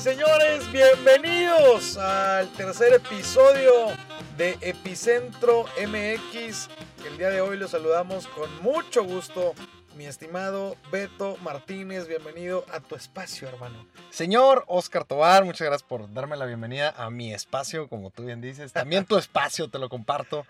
señores, 0.00 0.70
bienvenidos 0.70 1.96
al 1.96 2.48
tercer 2.52 2.94
episodio 2.94 3.72
de 4.36 4.56
Epicentro 4.60 5.64
MX. 5.76 6.68
El 7.04 7.18
día 7.18 7.30
de 7.30 7.40
hoy 7.40 7.56
los 7.56 7.72
saludamos 7.72 8.28
con 8.28 8.48
mucho 8.62 9.02
gusto. 9.02 9.54
Mi 9.96 10.06
estimado 10.06 10.76
Beto 10.92 11.36
Martínez, 11.42 12.06
bienvenido 12.06 12.64
a 12.72 12.78
tu 12.78 12.94
espacio, 12.94 13.48
hermano. 13.48 13.84
Señor 14.10 14.64
Oscar 14.68 15.04
Tobar, 15.04 15.44
muchas 15.44 15.66
gracias 15.66 15.88
por 15.88 16.12
darme 16.12 16.36
la 16.36 16.46
bienvenida 16.46 16.94
a 16.96 17.10
mi 17.10 17.34
espacio, 17.34 17.88
como 17.88 18.10
tú 18.10 18.24
bien 18.24 18.40
dices. 18.40 18.72
También 18.72 19.04
tu 19.04 19.18
espacio, 19.18 19.68
te 19.68 19.80
lo 19.80 19.88
comparto. 19.88 20.46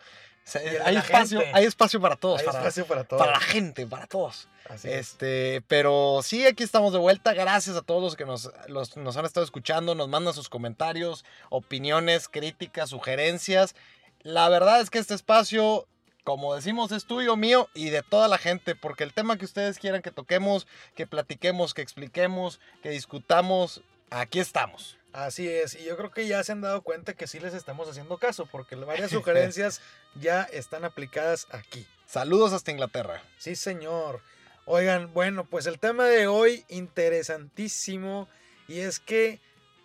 Hay 0.84 0.97
espacio, 0.97 1.43
hay 1.52 1.65
espacio 1.65 2.01
para 2.01 2.16
todos. 2.16 2.41
Hay 2.41 2.47
para, 2.47 2.59
espacio 2.59 2.87
para 2.87 3.05
todos. 3.05 3.20
Para 3.20 3.33
la 3.33 3.41
gente, 3.41 3.87
para 3.87 4.07
todos. 4.07 4.48
Así 4.69 4.88
es. 4.88 4.95
Este, 5.12 5.62
pero 5.69 6.21
sí, 6.23 6.47
aquí 6.47 6.62
estamos 6.62 6.93
de 6.93 6.98
vuelta. 6.98 7.33
Gracias 7.34 7.77
a 7.77 7.83
todos 7.83 8.02
los 8.02 8.16
que 8.16 8.24
nos, 8.27 8.51
los- 8.66 8.97
nos 8.97 9.16
han 9.16 9.24
estado 9.24 9.45
escuchando, 9.45 9.95
nos 9.95 10.09
mandan 10.09 10.34
sus 10.34 10.48
comentarios, 10.48 11.24
opiniones, 11.51 12.29
críticas, 12.29 12.91
sugerencias. 12.91 13.74
La 14.23 14.48
verdad 14.48 14.80
es 14.80 14.91
que 14.91 14.98
este 14.98 15.15
espacio, 15.15 15.87
como 16.24 16.55
decimos, 16.55 16.93
es 16.93 17.07
tuyo, 17.07 17.37
mío 17.37 17.69
y 17.73 17.88
de 17.91 18.02
toda 18.02 18.29
la 18.29 18.37
gente, 18.37 18.74
porque 18.74 19.05
el 19.05 19.15
tema 19.15 19.38
que 19.38 19.46
ustedes 19.46 19.79
quieran 19.79 20.02
que 20.02 20.10
toquemos, 20.10 20.66
que 20.95 21.07
platiquemos, 21.07 21.73
que 21.73 21.80
expliquemos, 21.82 22.60
que 22.82 22.91
discutamos, 22.91 23.80
aquí 24.10 24.38
estamos. 24.41 24.98
Así 25.12 25.48
es, 25.48 25.74
y 25.74 25.84
yo 25.84 25.96
creo 25.96 26.10
que 26.10 26.26
ya 26.26 26.45
se 26.45 26.52
han 26.52 26.60
dado 26.60 26.82
cuenta 26.82 27.14
que 27.14 27.26
sí 27.26 27.40
les 27.40 27.54
estamos 27.54 27.88
haciendo 27.88 28.18
caso, 28.18 28.46
porque 28.46 28.76
varias 28.76 29.10
sugerencias 29.10 29.80
ya 30.14 30.42
están 30.42 30.84
aplicadas 30.84 31.46
aquí. 31.51 31.87
Saludos 32.06 32.52
hasta 32.52 32.70
Inglaterra. 32.70 33.23
Sí, 33.38 33.56
señor. 33.56 34.20
Oigan, 34.66 35.14
bueno, 35.14 35.46
pues 35.46 35.66
el 35.66 35.79
tema 35.79 36.04
de 36.04 36.26
hoy 36.26 36.64
interesantísimo 36.68 38.29
y 38.66 38.80
es 38.80 39.01
que 39.01 39.40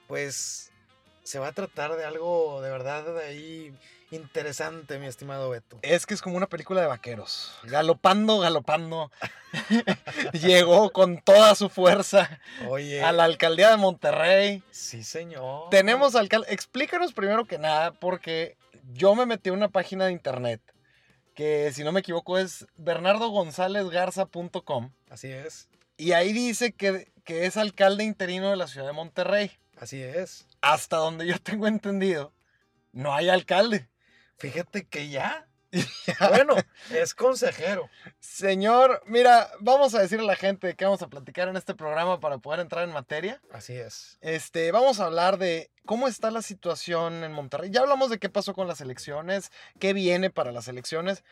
pues 0.07 0.72
se 1.23 1.39
va 1.39 1.47
a 1.47 1.51
tratar 1.53 1.95
de 1.95 2.05
algo 2.05 2.61
de 2.61 2.69
verdad 2.69 3.15
de 3.15 3.23
ahí 3.23 3.73
interesante, 4.11 4.99
mi 4.99 5.07
estimado 5.07 5.49
Beto. 5.49 5.79
Es 5.81 6.05
que 6.05 6.13
es 6.13 6.21
como 6.21 6.37
una 6.37 6.45
película 6.47 6.81
de 6.81 6.87
vaqueros. 6.87 7.51
Galopando, 7.63 8.37
galopando. 8.39 9.11
Llegó 10.33 10.91
con 10.91 11.21
toda 11.21 11.55
su 11.55 11.69
fuerza 11.69 12.39
Oye, 12.67 13.01
a 13.03 13.11
la 13.11 13.23
alcaldía 13.23 13.71
de 13.71 13.77
Monterrey. 13.77 14.61
sí, 14.71 15.03
señor. 15.03 15.69
Tenemos 15.71 16.15
alcalde. 16.15 16.47
Explícanos 16.51 17.13
primero 17.13 17.45
que 17.45 17.57
nada, 17.57 17.91
porque 17.91 18.55
yo 18.93 19.15
me 19.15 19.25
metí 19.25 19.49
a 19.49 19.53
una 19.53 19.69
página 19.69 20.05
de 20.05 20.11
internet 20.11 20.61
que, 21.33 21.71
si 21.73 21.83
no 21.83 21.91
me 21.91 22.01
equivoco, 22.01 22.37
es 22.37 22.67
bernardogonzalezgarza.com. 22.77 24.91
Así 25.09 25.31
es. 25.31 25.67
Y 25.97 26.11
ahí 26.11 26.33
dice 26.33 26.73
que, 26.73 27.11
que 27.23 27.45
es 27.45 27.57
alcalde 27.57 28.03
interino 28.03 28.51
de 28.51 28.57
la 28.57 28.67
ciudad 28.67 28.87
de 28.87 28.93
Monterrey. 28.93 29.51
Así 29.77 30.01
es. 30.01 30.45
Hasta 30.63 30.95
donde 30.95 31.27
yo 31.27 31.37
tengo 31.39 31.67
entendido, 31.67 32.31
no 32.93 33.13
hay 33.13 33.27
alcalde. 33.27 33.89
Fíjate 34.37 34.85
que 34.87 35.09
ya. 35.09 35.45
Bueno, 36.29 36.55
es 36.89 37.13
consejero. 37.13 37.89
Señor, 38.21 39.03
mira, 39.05 39.49
vamos 39.59 39.93
a 39.93 39.99
decirle 39.99 40.23
a 40.23 40.27
la 40.27 40.35
gente 40.37 40.73
qué 40.75 40.85
vamos 40.85 41.01
a 41.01 41.09
platicar 41.09 41.49
en 41.49 41.57
este 41.57 41.75
programa 41.75 42.21
para 42.21 42.37
poder 42.37 42.61
entrar 42.61 42.85
en 42.85 42.93
materia. 42.93 43.41
Así 43.51 43.73
es. 43.73 44.17
Este, 44.21 44.71
vamos 44.71 45.01
a 45.01 45.07
hablar 45.07 45.37
de 45.37 45.69
cómo 45.85 46.07
está 46.07 46.31
la 46.31 46.41
situación 46.41 47.25
en 47.25 47.33
Monterrey. 47.33 47.69
Ya 47.69 47.81
hablamos 47.81 48.09
de 48.09 48.19
qué 48.19 48.29
pasó 48.29 48.53
con 48.53 48.65
las 48.67 48.79
elecciones, 48.79 49.51
qué 49.79 49.91
viene 49.91 50.29
para 50.29 50.53
las 50.53 50.69
elecciones, 50.69 51.25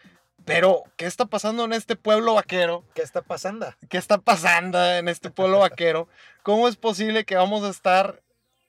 pero 0.44 0.84
qué 0.98 1.06
está 1.06 1.26
pasando 1.26 1.64
en 1.64 1.72
este 1.72 1.96
pueblo 1.96 2.34
vaquero, 2.34 2.84
¿Qué 2.96 3.02
está 3.02 3.22
pasando? 3.22 3.74
qué 3.88 3.98
está 3.98 4.18
pasando 4.18 4.84
en 4.84 5.08
este 5.08 5.30
pueblo 5.30 5.60
vaquero, 5.60 6.10
cómo 6.44 6.68
es 6.68 6.76
posible 6.76 7.24
que 7.24 7.38
vamos 7.38 7.64
a 7.64 7.70
estar 7.70 8.22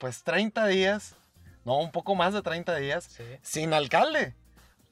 pues 0.03 0.25
30 0.25 0.67
días, 0.67 1.15
no, 1.65 1.79
un 1.79 1.93
poco 1.93 2.17
más 2.17 2.35
de 2.35 2.43
30 2.43 2.75
días 2.75 3.05
Sí. 3.05 3.23
sin 3.41 3.73
alcalde. 3.73 4.35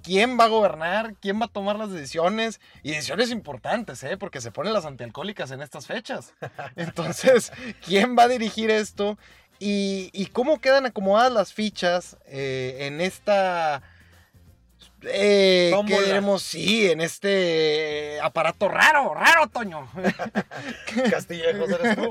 ¿Quién 0.04 0.38
va 0.38 0.44
a 0.44 0.48
gobernar? 0.48 1.14
¿Quién 1.20 1.40
va 1.40 1.46
a 1.46 1.52
tomar 1.52 1.74
las 1.76 1.90
decisiones? 1.90 2.60
Y 2.84 2.92
decisiones 2.92 3.32
importantes, 3.32 4.04
¿eh? 4.04 4.16
Porque 4.16 4.40
se 4.40 4.52
ponen 4.52 4.72
las 4.72 4.84
antialcohólicas 4.86 5.50
en 5.50 5.62
estas 5.62 5.88
fechas. 5.88 6.32
Entonces, 6.76 7.52
¿quién 7.84 8.16
va 8.16 8.22
a 8.22 8.28
dirigir 8.28 8.70
esto? 8.70 9.18
¿Y, 9.58 10.10
y 10.12 10.26
cómo 10.26 10.60
quedan 10.60 10.86
acomodadas 10.86 11.32
las 11.32 11.52
fichas 11.52 12.16
eh, 12.26 12.86
en 12.86 13.00
esta... 13.00 13.82
Eh, 15.02 15.72
¿Qué 15.86 16.02
diremos? 16.02 16.42
Sí, 16.42 16.90
en 16.90 17.00
este 17.00 18.18
aparato 18.22 18.68
raro, 18.68 19.14
raro, 19.14 19.46
Toño. 19.48 19.88
Castillejos 21.10 21.70
eres 21.70 21.96
tú. 21.96 22.10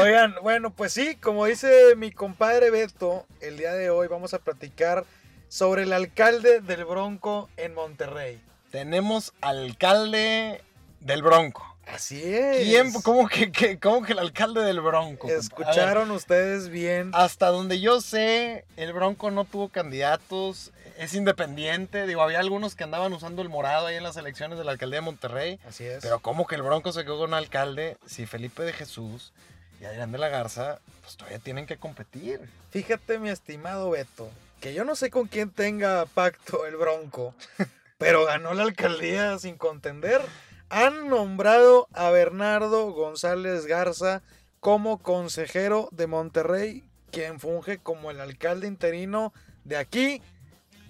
Oigan, 0.00 0.34
bueno, 0.42 0.70
pues 0.70 0.92
sí, 0.92 1.16
como 1.16 1.46
dice 1.46 1.94
mi 1.96 2.10
compadre 2.10 2.70
Beto, 2.70 3.26
el 3.40 3.56
día 3.56 3.72
de 3.74 3.90
hoy 3.90 4.08
vamos 4.08 4.34
a 4.34 4.38
platicar 4.38 5.04
sobre 5.48 5.82
el 5.84 5.92
alcalde 5.92 6.60
del 6.60 6.84
Bronco 6.84 7.48
en 7.56 7.74
Monterrey. 7.74 8.40
Tenemos 8.70 9.32
alcalde 9.40 10.62
del 11.00 11.22
Bronco. 11.22 11.66
Así 11.92 12.22
es. 12.22 12.58
¿Quién? 12.68 12.92
¿Cómo 13.02 13.26
que, 13.26 13.50
que- 13.50 13.80
cómo 13.80 14.02
que 14.02 14.12
el 14.12 14.20
alcalde 14.20 14.60
del 14.62 14.80
Bronco? 14.80 15.26
Ver, 15.26 15.38
Escucharon 15.38 16.10
ustedes 16.12 16.68
bien. 16.68 17.10
Hasta 17.14 17.48
donde 17.48 17.80
yo 17.80 18.00
sé, 18.00 18.64
el 18.76 18.92
Bronco 18.92 19.32
no 19.32 19.44
tuvo 19.44 19.68
candidatos, 19.70 20.70
es 21.00 21.14
independiente. 21.14 22.06
Digo, 22.06 22.20
había 22.20 22.40
algunos 22.40 22.74
que 22.74 22.84
andaban 22.84 23.14
usando 23.14 23.40
el 23.40 23.48
morado 23.48 23.86
ahí 23.86 23.96
en 23.96 24.02
las 24.02 24.18
elecciones 24.18 24.58
de 24.58 24.64
la 24.64 24.72
alcaldía 24.72 24.98
de 24.98 25.06
Monterrey. 25.06 25.58
Así 25.66 25.86
es. 25.86 26.02
Pero 26.02 26.20
¿cómo 26.20 26.46
que 26.46 26.56
el 26.56 26.62
Bronco 26.62 26.92
se 26.92 27.04
quedó 27.04 27.16
con 27.16 27.30
un 27.30 27.34
alcalde 27.34 27.96
si 28.04 28.26
Felipe 28.26 28.62
de 28.62 28.74
Jesús 28.74 29.32
y 29.80 29.86
Adrián 29.86 30.12
de 30.12 30.18
la 30.18 30.28
Garza, 30.28 30.78
pues 31.00 31.16
todavía 31.16 31.38
tienen 31.38 31.64
que 31.64 31.78
competir? 31.78 32.40
Fíjate, 32.68 33.18
mi 33.18 33.30
estimado 33.30 33.88
Beto, 33.88 34.28
que 34.60 34.74
yo 34.74 34.84
no 34.84 34.94
sé 34.94 35.08
con 35.08 35.26
quién 35.26 35.48
tenga 35.48 36.04
pacto 36.04 36.66
el 36.66 36.76
Bronco, 36.76 37.34
pero 37.96 38.26
ganó 38.26 38.52
la 38.52 38.64
alcaldía 38.64 39.38
sin 39.38 39.56
contender. 39.56 40.20
Han 40.68 41.08
nombrado 41.08 41.88
a 41.94 42.10
Bernardo 42.10 42.92
González 42.92 43.64
Garza 43.64 44.20
como 44.60 44.98
consejero 44.98 45.88
de 45.92 46.06
Monterrey, 46.06 46.84
quien 47.10 47.40
funge 47.40 47.78
como 47.78 48.10
el 48.10 48.20
alcalde 48.20 48.68
interino 48.68 49.32
de 49.64 49.78
aquí 49.78 50.20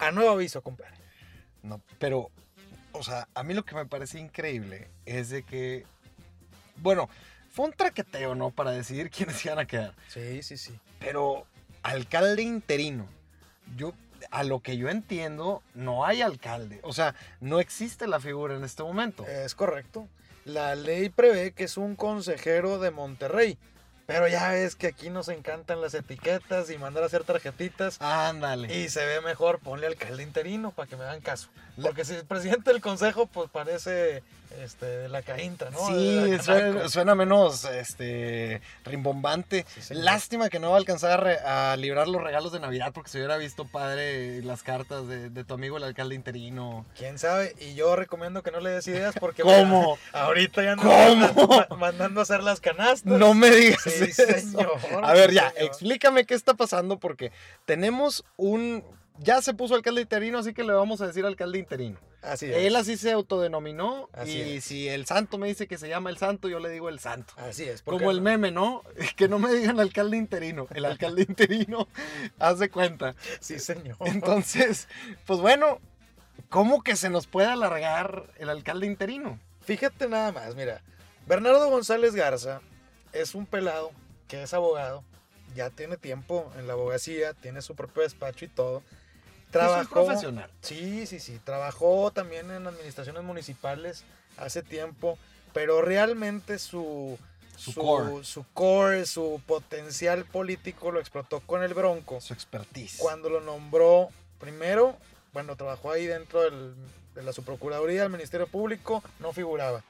a 0.00 0.10
nuevo 0.10 0.30
aviso, 0.30 0.62
compadre. 0.62 0.94
No, 1.62 1.80
pero, 1.98 2.30
o 2.92 3.02
sea, 3.02 3.28
a 3.34 3.42
mí 3.42 3.54
lo 3.54 3.64
que 3.64 3.74
me 3.74 3.86
parece 3.86 4.18
increíble 4.18 4.88
es 5.06 5.30
de 5.30 5.42
que, 5.42 5.84
bueno, 6.76 7.08
fue 7.50 7.66
un 7.66 7.72
traqueteo, 7.72 8.34
¿no? 8.34 8.50
Para 8.50 8.72
decidir 8.72 9.10
quiénes 9.16 9.44
iban 9.44 9.58
a 9.58 9.66
quedar. 9.66 9.94
Sí, 10.08 10.42
sí, 10.42 10.56
sí. 10.56 10.78
Pero 10.98 11.46
alcalde 11.82 12.42
interino, 12.42 13.06
yo 13.76 13.94
a 14.30 14.44
lo 14.44 14.60
que 14.60 14.76
yo 14.76 14.88
entiendo, 14.88 15.62
no 15.74 16.04
hay 16.04 16.22
alcalde. 16.22 16.80
O 16.82 16.92
sea, 16.92 17.14
no 17.40 17.60
existe 17.60 18.06
la 18.06 18.20
figura 18.20 18.56
en 18.56 18.64
este 18.64 18.82
momento. 18.82 19.26
Es 19.26 19.54
correcto. 19.54 20.08
La 20.44 20.74
ley 20.74 21.08
prevé 21.08 21.52
que 21.52 21.64
es 21.64 21.76
un 21.76 21.96
consejero 21.96 22.78
de 22.78 22.90
Monterrey. 22.90 23.58
Pero 24.10 24.26
ya 24.26 24.48
ves 24.48 24.74
que 24.74 24.88
aquí 24.88 25.08
nos 25.08 25.28
encantan 25.28 25.80
las 25.80 25.94
etiquetas 25.94 26.68
y 26.68 26.78
mandar 26.78 27.04
a 27.04 27.06
hacer 27.06 27.22
tarjetitas. 27.22 28.00
Ándale. 28.00 28.74
Y 28.76 28.88
se 28.88 29.06
ve 29.06 29.20
mejor, 29.20 29.60
ponle 29.60 29.86
alcalde 29.86 30.24
interino 30.24 30.72
para 30.72 30.88
que 30.88 30.96
me 30.96 31.04
hagan 31.04 31.20
caso. 31.20 31.48
Porque 31.80 32.04
si 32.04 32.14
es 32.14 32.24
presidente 32.24 32.72
del 32.72 32.80
consejo, 32.80 33.26
pues 33.26 33.48
parece 33.50 34.24
este, 34.58 34.86
de 34.86 35.08
la 35.08 35.22
cainta, 35.22 35.70
¿no? 35.70 35.86
Sí, 35.88 36.36
suena, 36.88 37.14
menos 37.14 37.64
este, 37.64 38.60
rimbombante. 38.84 39.64
Sí. 39.80 39.94
Lástima 39.94 40.48
que 40.48 40.58
no 40.58 40.70
va 40.70 40.76
a 40.76 40.78
alcanzar 40.78 41.26
a, 41.26 41.76
librar 41.76 42.08
los 42.08 42.22
regalos 42.22 42.52
de 42.52 42.60
Navidad 42.60 42.92
porque 42.92 43.10
se 43.10 43.18
hubiera 43.18 43.36
visto 43.36 43.64
padre 43.64 44.42
las 44.42 44.62
cartas 44.62 45.06
de, 45.06 45.30
de 45.30 45.44
tu 45.44 45.54
amigo 45.54 45.76
el 45.76 45.84
alcalde 45.84 46.14
interino. 46.14 46.84
¿Quién 46.96 47.18
sabe? 47.18 47.54
Y 47.60 47.74
yo 47.74 47.96
recomiendo 47.96 48.42
que 48.42 48.50
no 48.50 48.60
le 48.60 48.70
des 48.70 48.86
ideas 48.88 49.14
porque 49.18 49.42
¿Cómo? 49.42 49.98
mira, 50.06 50.24
ahorita 50.24 50.62
ya 50.62 50.76
¿Cómo? 50.76 51.66
mandando, 51.78 52.20
a 52.20 52.22
hacer 52.22 52.42
las 52.42 52.60
canastas. 52.60 53.04
No 53.18 53.34
me 53.34 53.50
digas 53.50 53.82
Sí, 53.82 54.04
eso. 54.04 54.24
señor, 54.26 54.78
A 55.02 55.12
ver, 55.14 55.32
ya, 55.32 55.50
señor. 55.50 55.64
explícame 55.68 56.24
qué 56.26 56.34
está 56.34 56.54
pasando 56.54 56.98
porque 56.98 57.32
tenemos 57.64 58.24
un... 58.36 58.84
Ya 59.18 59.42
se 59.42 59.52
puso 59.52 59.74
alcalde 59.74 60.00
interino, 60.00 60.38
así 60.38 60.54
que 60.54 60.64
le 60.64 60.72
vamos 60.72 61.00
a 61.02 61.06
decir 61.06 61.26
alcalde 61.26 61.58
interino. 61.58 61.98
Así 62.22 62.46
es. 62.46 62.56
Él 62.56 62.76
así 62.76 62.96
se 62.96 63.12
autodenominó 63.12 64.08
Así 64.12 64.32
y 64.38 64.56
es. 64.56 64.64
si 64.64 64.88
el 64.88 65.06
santo 65.06 65.38
me 65.38 65.48
dice 65.48 65.66
que 65.66 65.78
se 65.78 65.88
llama 65.88 66.10
el 66.10 66.18
santo, 66.18 66.48
yo 66.48 66.58
le 66.58 66.68
digo 66.68 66.88
el 66.88 66.98
santo. 67.00 67.32
Así 67.36 67.64
es. 67.64 67.82
Como 67.82 68.10
el 68.10 68.20
meme, 68.20 68.50
¿no? 68.50 68.82
Que 69.16 69.28
no 69.28 69.38
me 69.38 69.52
digan 69.52 69.80
alcalde 69.80 70.16
interino. 70.16 70.66
El 70.74 70.84
alcalde 70.84 71.22
interino 71.28 71.88
hace 72.38 72.68
cuenta. 72.70 73.14
Sí, 73.40 73.58
señor. 73.58 73.96
Entonces, 74.00 74.88
pues 75.26 75.40
bueno, 75.40 75.80
¿cómo 76.48 76.82
que 76.82 76.96
se 76.96 77.10
nos 77.10 77.26
puede 77.26 77.48
alargar 77.48 78.32
el 78.38 78.50
alcalde 78.50 78.86
interino? 78.86 79.38
Fíjate 79.62 80.08
nada 80.08 80.32
más, 80.32 80.54
mira. 80.54 80.82
Bernardo 81.26 81.70
González 81.70 82.14
Garza 82.14 82.60
es 83.12 83.34
un 83.34 83.46
pelado 83.46 83.92
que 84.28 84.42
es 84.42 84.54
abogado, 84.54 85.04
ya 85.54 85.70
tiene 85.70 85.96
tiempo 85.96 86.50
en 86.58 86.66
la 86.66 86.72
abogacía, 86.74 87.34
tiene 87.34 87.62
su 87.62 87.74
propio 87.74 88.02
despacho 88.02 88.44
y 88.44 88.48
todo. 88.48 88.82
Trabajó. 89.50 89.80
Es 89.82 89.86
un 89.88 89.92
profesional. 89.92 90.50
Sí, 90.62 91.06
sí, 91.06 91.20
sí. 91.20 91.40
Trabajó 91.44 92.10
también 92.12 92.50
en 92.50 92.66
administraciones 92.66 93.22
municipales 93.22 94.04
hace 94.36 94.62
tiempo, 94.62 95.18
pero 95.52 95.82
realmente 95.82 96.58
su, 96.58 97.18
Su 97.56 97.72
su, 97.72 97.80
core. 97.80 98.24
su 98.24 98.44
core, 98.54 99.06
su 99.06 99.40
potencial 99.46 100.24
político 100.24 100.90
lo 100.92 101.00
explotó 101.00 101.40
con 101.40 101.62
el 101.62 101.74
Bronco. 101.74 102.20
Su 102.20 102.32
expertise. 102.32 102.96
Cuando 102.98 103.28
lo 103.28 103.40
nombró 103.40 104.08
primero, 104.38 104.96
bueno, 105.32 105.56
trabajó 105.56 105.90
ahí 105.90 106.06
dentro 106.06 106.42
del- 106.42 106.74
de 107.14 107.22
la 107.24 107.32
subprocuraduría 107.32 108.02
del 108.02 108.10
Ministerio 108.10 108.46
Público, 108.46 109.02
no 109.18 109.32
figuraba. 109.32 109.82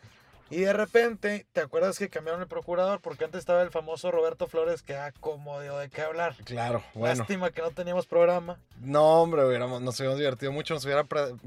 Y 0.50 0.62
de 0.62 0.72
repente, 0.72 1.46
¿te 1.52 1.60
acuerdas 1.60 1.96
que 1.98 2.08
cambiaron 2.08 2.40
el 2.42 2.48
procurador? 2.48 3.00
Porque 3.00 3.24
antes 3.24 3.38
estaba 3.38 3.62
el 3.62 3.70
famoso 3.70 4.10
Roberto 4.10 4.48
Flores 4.48 4.82
que 4.82 4.96
ah, 4.96 5.12
como 5.20 5.60
dio 5.60 5.78
de 5.78 5.88
qué 5.90 6.02
hablar. 6.02 6.34
Claro, 6.44 6.82
bueno. 6.94 7.14
Lástima 7.16 7.50
que 7.52 7.62
no 7.62 7.70
teníamos 7.70 8.06
programa. 8.06 8.58
No, 8.80 9.22
hombre, 9.22 9.44
hubiéramos- 9.44 9.80
nos 9.80 9.98
hubiéramos 10.00 10.18
divertido 10.18 10.50
mucho. 10.50 10.74
Nos 10.74 10.84
hubiera 10.84 11.04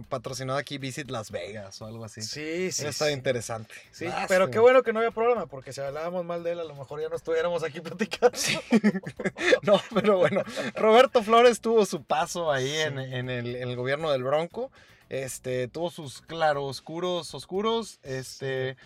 patrocinado 0.09 0.57
aquí 0.57 0.77
Visit 0.77 1.09
Las 1.11 1.31
Vegas 1.31 1.81
o 1.81 1.85
algo 1.85 2.05
así. 2.05 2.21
Sí, 2.21 2.71
sí. 2.71 2.85
Estado 2.85 3.09
sí. 3.11 3.17
interesante. 3.17 3.73
Sí, 3.91 4.05
Lástima. 4.05 4.27
pero 4.27 4.49
qué 4.49 4.59
bueno 4.59 4.83
que 4.83 4.93
no 4.93 4.99
había 4.99 5.11
programa, 5.11 5.47
porque 5.47 5.73
si 5.73 5.81
hablábamos 5.81 6.23
mal 6.23 6.41
de 6.43 6.53
él, 6.53 6.59
a 6.61 6.63
lo 6.63 6.75
mejor 6.75 7.01
ya 7.01 7.09
no 7.09 7.15
estuviéramos 7.17 7.61
aquí 7.63 7.81
platicando. 7.81 8.37
No, 9.63 9.79
pero 9.93 10.17
bueno, 10.17 10.43
Roberto 10.75 11.23
Flores 11.23 11.59
tuvo 11.61 11.85
su 11.85 12.03
paso 12.03 12.51
ahí 12.51 12.67
Sí. 12.69 12.79
en, 12.79 12.99
en 12.99 13.29
el, 13.29 13.55
en 13.55 13.69
el 13.69 13.75
gobierno 13.75 14.11
del 14.11 14.23
Bronco. 14.23 14.71
Este, 15.13 15.67
tuvo 15.67 15.91
sus 15.91 16.21
claroscuros 16.21 17.33
oscuros. 17.35 17.99
Este, 18.01 18.77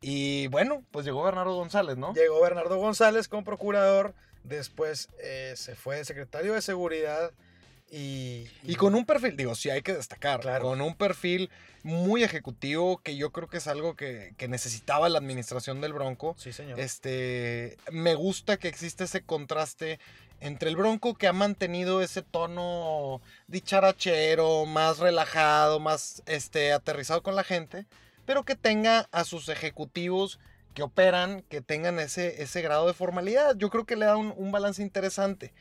y 0.00 0.46
bueno, 0.48 0.84
pues 0.92 1.04
llegó 1.04 1.24
Bernardo 1.24 1.54
González, 1.56 1.96
¿no? 1.96 2.14
Llegó 2.14 2.40
Bernardo 2.40 2.76
González 2.76 3.26
como 3.26 3.42
procurador, 3.42 4.14
después 4.44 5.08
eh, 5.20 5.54
se 5.56 5.74
fue 5.74 6.04
secretario 6.04 6.54
de 6.54 6.62
seguridad 6.62 7.32
y... 7.90 8.46
Y 8.62 8.76
con 8.76 8.94
un 8.94 9.04
perfil, 9.04 9.36
digo, 9.36 9.54
sí 9.56 9.70
hay 9.70 9.82
que 9.82 9.92
destacar, 9.94 10.40
Claro. 10.40 10.64
con 10.64 10.80
un 10.80 10.94
perfil 10.94 11.50
muy 11.82 12.22
ejecutivo 12.22 12.98
que 13.02 13.16
yo 13.16 13.32
creo 13.32 13.48
que 13.48 13.56
es 13.58 13.66
algo 13.66 13.96
que, 13.96 14.34
que 14.38 14.46
necesitaba 14.48 15.08
la 15.08 15.18
administración 15.18 15.80
del 15.80 15.92
Bronco. 15.92 16.36
Sí, 16.38 16.52
señor. 16.52 16.78
Este, 16.78 17.76
me 17.90 18.14
gusta 18.14 18.56
que 18.56 18.68
existe 18.68 19.04
ese 19.04 19.22
contraste 19.24 19.98
entre 20.42 20.68
el 20.68 20.76
Bronco 20.76 21.14
que 21.14 21.28
ha 21.28 21.32
mantenido 21.32 22.02
ese 22.02 22.20
tono 22.20 23.20
dicharachero, 23.46 24.66
más 24.66 24.98
relajado, 24.98 25.78
más 25.78 26.22
este, 26.26 26.72
aterrizado 26.72 27.22
con 27.22 27.36
la 27.36 27.44
gente, 27.44 27.86
pero 28.26 28.42
que 28.44 28.56
tenga 28.56 29.08
a 29.12 29.22
sus 29.24 29.48
ejecutivos 29.48 30.40
que 30.74 30.82
operan, 30.82 31.42
que 31.48 31.60
tengan 31.60 32.00
ese, 32.00 32.42
ese 32.42 32.60
grado 32.60 32.88
de 32.88 32.94
formalidad. 32.94 33.56
Yo 33.56 33.70
creo 33.70 33.84
que 33.84 33.94
le 33.94 34.06
da 34.06 34.16
un, 34.16 34.34
un 34.36 34.50
balance 34.50 34.82
interesante. 34.82 35.52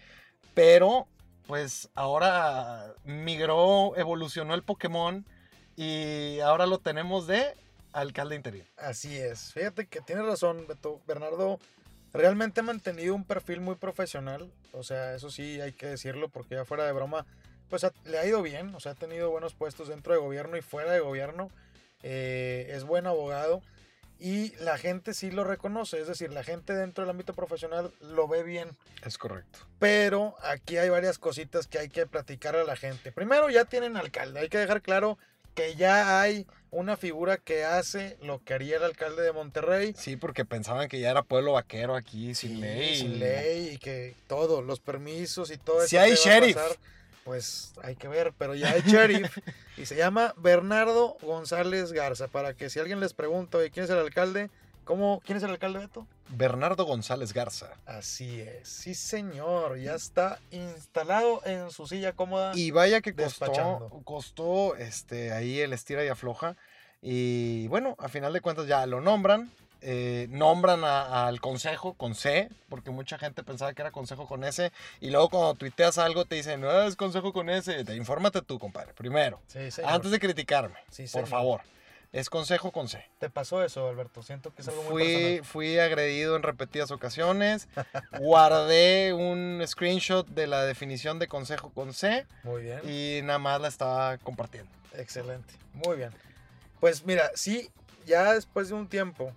Pero, 0.56 1.07
pues 1.45 1.89
ahora 1.94 2.95
migró, 3.04 3.95
evolucionó 3.98 4.56
el 4.56 4.63
Pokémon 4.63 5.25
y 5.75 6.39
ahora 6.39 6.66
lo 6.66 6.80
tenemos 6.80 7.27
de 7.27 7.54
alcalde 7.94 8.36
interino. 8.36 8.66
Así 8.77 9.16
es. 9.16 9.54
Fíjate 9.54 9.86
que 9.86 10.01
tienes 10.01 10.25
razón. 10.25 10.66
Bernardo 11.06 11.60
realmente 12.13 12.60
ha 12.60 12.63
mantenido 12.63 13.16
un 13.16 13.24
perfil 13.25 13.62
muy 13.62 13.75
profesional. 13.75 14.52
O 14.74 14.84
sea, 14.84 15.16
eso 15.16 15.30
sí 15.30 15.60
hay 15.62 15.74
que 15.74 15.88
decirlo 15.88 16.30
porque 16.30 16.56
ya 16.56 16.66
fuera 16.66 16.86
de 16.86 16.92
broma, 16.92 17.25
pues 17.69 17.84
ha- 17.84 17.94
le 18.06 18.18
ha 18.19 18.25
ido 18.25 18.42
bien. 18.42 18.74
O 18.75 18.80
sea, 18.80 18.94
ha 18.94 18.96
tenido 18.96 19.30
buenos 19.30 19.54
puestos 19.54 19.88
dentro 19.88 20.13
de 20.13 20.19
gobierno 20.19 20.58
y 20.58 20.62
fuera 20.62 20.92
de 20.92 21.00
gobierno. 21.00 21.50
Eh, 22.04 22.72
es 22.72 22.84
buen 22.84 23.08
abogado. 23.08 23.62
Y 24.19 24.56
la 24.58 24.78
gente 24.78 25.16
sí 25.16 25.31
lo 25.31 25.44
reconoce. 25.44 26.00
Es 26.00 26.08
decir, 26.08 26.31
la 26.31 26.44
gente 26.44 26.74
dentro 26.75 27.04
del 27.04 27.10
ámbito 27.10 27.34
profesional 27.34 27.92
lo 28.02 28.28
ve 28.28 28.44
bien. 28.44 28.69
Es 29.04 29.18
correcto. 29.18 29.60
Pero 29.80 30.36
aquí 30.44 30.78
hay 30.78 30.90
varias 30.90 31.18
cositas 31.18 31.66
que 31.66 31.80
hay 31.80 31.90
que 31.90 32.06
platicar 32.06 32.56
a 32.56 32.63
la 32.63 32.75
gente. 32.75 33.12
Primero, 33.12 33.50
ya 33.50 33.66
tienen 33.66 33.98
alcalde. 33.98 34.42
Hay 34.42 34.50
que 34.50 34.60
dejar 34.60 34.84
claro 34.84 35.18
que 35.62 35.75
ya 35.75 36.22
hay 36.22 36.48
una 36.72 36.98
figura 36.98 37.38
que 37.38 37.63
hace 37.66 38.18
lo 38.24 38.44
que 38.44 38.54
haría 38.54 38.78
el 38.78 38.84
alcalde 38.84 39.22
de 39.22 39.31
Monterrey. 39.31 39.94
Sí, 39.98 40.16
porque 40.16 40.46
pensaban 40.46 40.88
que 40.88 41.00
ya 41.00 41.12
era 41.12 41.22
pueblo 41.24 41.54
vaquero 41.54 41.96
aquí, 41.96 42.34
sin 42.34 42.56
Sí, 42.56 42.62
ley. 42.62 42.96
Sin 42.98 43.19
ley 43.19 43.69
y 43.74 43.78
que 43.78 44.16
todo, 44.28 44.62
los 44.62 44.80
permisos 44.80 45.52
y 45.52 45.58
todo 45.58 45.80
eso. 45.80 45.90
Si 45.90 45.98
hay 45.98 46.16
sheriff. 46.16 46.56
pasar, 46.56 46.78
pues 47.24 47.74
hay 47.84 47.96
que 47.96 48.08
ver, 48.08 48.34
pero 48.38 48.56
ya 48.56 48.72
hay 48.72 48.81
sheriff. 48.81 49.38
y 49.78 49.86
se 49.86 49.96
llama 49.96 50.34
Bernardo 50.38 51.18
González 51.22 51.92
Garza. 51.92 52.28
Para 52.28 52.54
que 52.54 52.69
si 52.69 52.80
alguien 52.80 53.00
les 53.00 53.13
pregunta, 53.13 53.60
¿quién 53.72 53.84
es 53.84 53.90
el 53.92 54.00
alcalde? 54.00 54.50
¿Cómo? 54.83 55.22
¿Quién 55.25 55.38
es 55.38 55.44
el 55.44 55.51
alcalde, 55.51 55.80
Beto? 55.80 56.07
Bernardo 56.30 56.86
González 56.86 57.33
Garza. 57.33 57.72
Así 57.86 58.42
es, 58.42 58.68
sí 58.68 58.95
señor, 58.95 59.78
ya 59.80 59.95
está 59.95 60.39
instalado 60.51 61.42
en 61.45 61.72
su 61.72 61.88
silla 61.88 62.13
cómoda. 62.13 62.54
Y 62.56 62.72
vaya 62.72 63.01
que 63.01 63.13
costó, 63.13 64.01
costó 64.04 64.75
este, 64.75 65.31
ahí 65.33 65.60
el 65.60 65.74
estira 65.74 66.04
y 66.04 66.07
afloja. 66.07 66.56
Y 67.01 67.68
bueno, 67.68 67.95
a 68.00 68.07
final 68.10 68.31
de 68.33 68.42
cuentas 68.42 68.68
ya 68.68 68.86
lo 68.86 69.01
nombran. 69.01 69.51
eh, 69.81 70.28
nombran 70.30 70.84
al 70.84 71.42
consejo 71.42 71.95
con 71.95 72.13
C, 72.13 72.50
porque 72.69 72.92
mucha 72.92 73.18
gente 73.18 73.44
pensaba 73.44 73.74
que 73.74 73.81
era 73.81 73.92
consejo 73.92 74.27
con 74.27 74.44
S. 74.44 74.72
Y 75.00 75.10
luego 75.10 75.30
cuando 75.30 75.56
tuiteas 75.56 75.98
algo 75.98 76.25
te 76.25 76.36
dicen, 76.36 76.62
no 76.62 76.84
es 76.84 76.95
consejo 76.95 77.34
con 77.34 77.50
S. 77.50 77.84
Te, 77.84 77.95
infórmate 77.95 78.42
tú, 78.44 78.60
compadre, 78.60 78.94
primero. 78.94 79.42
Sí. 79.48 79.60
Antes 79.84 80.12
de 80.12 80.19
criticarme, 80.19 80.77
Sí, 80.92 81.06
por 81.12 81.25
favor. 81.27 81.62
Es 82.12 82.30
consejo 82.30 82.72
con 82.74 82.90
C. 82.90 83.06
¿Te 83.19 83.30
pasó 83.30 83.63
eso, 83.63 83.88
Alberto? 83.88 84.22
Siento 84.22 84.54
que 84.54 84.62
es 84.63 84.68
algo 84.68 84.84
muy 84.84 84.92
Fui, 84.92 85.13
personal. 85.13 85.46
fui 85.46 85.80
agredido 85.80 86.36
en 86.36 86.44
repetidas 86.44 86.92
ocasiones. 86.92 87.69
Guardé 88.19 89.13
un 89.13 89.63
screenshot 89.66 90.28
de 90.28 90.48
la 90.48 90.66
definición 90.66 91.19
de 91.19 91.28
consejo 91.28 91.72
con 91.74 91.94
C 91.94 92.25
Muy 92.44 92.63
bien. 92.63 92.81
y 92.84 93.22
nada 93.24 93.40
más 93.40 93.62
la 93.62 93.69
estaba 93.69 94.18
compartiendo. 94.18 94.69
Excelente. 94.94 95.54
Muy 95.74 95.96
bien. 95.96 96.12
Pues 96.81 97.06
mira, 97.06 97.31
sí, 97.34 97.69
ya 98.06 98.34
después 98.34 98.68
de 98.68 98.74
un 98.75 98.88
tiempo, 98.90 99.31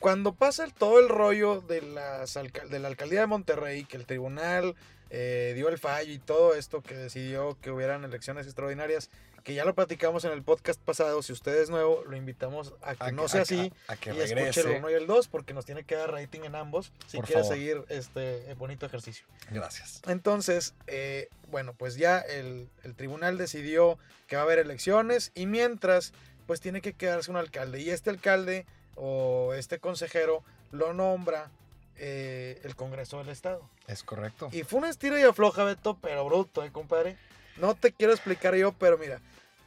cuando 0.00 0.34
pasa 0.34 0.64
el- 0.64 0.74
todo 0.74 0.98
el 0.98 1.08
rollo 1.08 1.60
de, 1.60 1.80
las 1.82 2.34
de 2.34 2.78
la 2.80 2.88
alcaldía 2.88 3.20
de 3.20 3.26
Monterrey, 3.28 3.84
que 3.84 3.96
el 3.96 4.04
tribunal 4.06 4.74
eh, 5.10 5.52
dio 5.54 5.68
el 5.68 5.78
fallo 5.78 6.12
y 6.12 6.18
todo 6.18 6.54
esto, 6.56 6.82
que 6.82 6.96
decidió 6.96 7.56
que 7.60 7.70
hubieran 7.70 8.02
elecciones 8.04 8.46
extraordinarias, 8.46 9.10
que 9.44 9.54
ya 9.54 9.64
lo 9.64 9.74
platicamos 9.74 10.24
en 10.24 10.32
el 10.32 10.42
podcast 10.42 10.80
pasado, 10.80 11.22
si 11.22 11.32
usted 11.32 11.54
es 11.60 11.68
nuevo, 11.70 12.02
lo 12.08 12.16
invitamos 12.16 12.72
a 12.82 12.94
que 12.94 13.04
A 13.04 13.12
no 13.12 13.28
sea 13.28 13.40
a- 13.40 13.42
así. 13.42 13.72
A, 13.88 13.96
que 13.96 14.10
y 14.14 14.18
escuche 14.20 14.32
el 14.32 14.38
regrese. 14.66 14.70
1 14.78 14.90
y 14.90 14.94
el 14.94 15.06
2 15.06 15.28
porque 15.28 15.52
nos 15.54 15.64
tiene 15.66 15.84
que 15.84 15.94
dar 15.94 16.10
rating 16.10 16.40
en 16.44 16.54
ambos 16.54 16.92
si 17.06 17.18
Por 17.18 17.26
quiere 17.26 17.42
favor. 17.42 17.54
seguir 17.56 17.84
este 17.90 18.52
bonito 18.54 18.86
ejercicio. 18.86 19.26
Gracias. 19.50 20.00
Entonces, 20.08 20.74
eh, 20.86 21.28
bueno, 21.50 21.74
pues 21.74 21.96
ya 21.96 22.18
el, 22.20 22.68
el 22.84 22.94
tribunal 22.94 23.36
decidió 23.38 23.98
que 24.26 24.36
va 24.36 24.42
a 24.42 24.44
haber 24.46 24.58
elecciones 24.58 25.30
y 25.34 25.44
mientras, 25.46 26.14
pues 26.46 26.60
tiene 26.60 26.80
que 26.80 26.94
quedarse 26.94 27.30
un 27.30 27.36
alcalde. 27.36 27.80
Y 27.82 27.90
este 27.90 28.08
alcalde 28.10 28.64
o 28.96 29.52
este 29.54 29.78
consejero 29.78 30.42
lo 30.72 30.94
nombra 30.94 31.50
eh, 31.96 32.60
el 32.64 32.74
Congreso 32.76 33.18
del 33.18 33.28
Estado. 33.28 33.68
Es 33.88 34.02
correcto. 34.02 34.48
Y 34.52 34.62
fue 34.62 34.78
un 34.80 34.86
estilo 34.86 35.18
y 35.18 35.22
afloja, 35.22 35.64
Beto, 35.64 35.98
pero 36.00 36.24
bruto, 36.24 36.64
¿eh, 36.64 36.72
compadre? 36.72 37.16
No 37.56 37.74
te 37.74 37.92
quiero 37.92 38.12
explicar 38.12 38.54
yo, 38.54 38.72
pero 38.72 38.98
mira, 38.98 39.20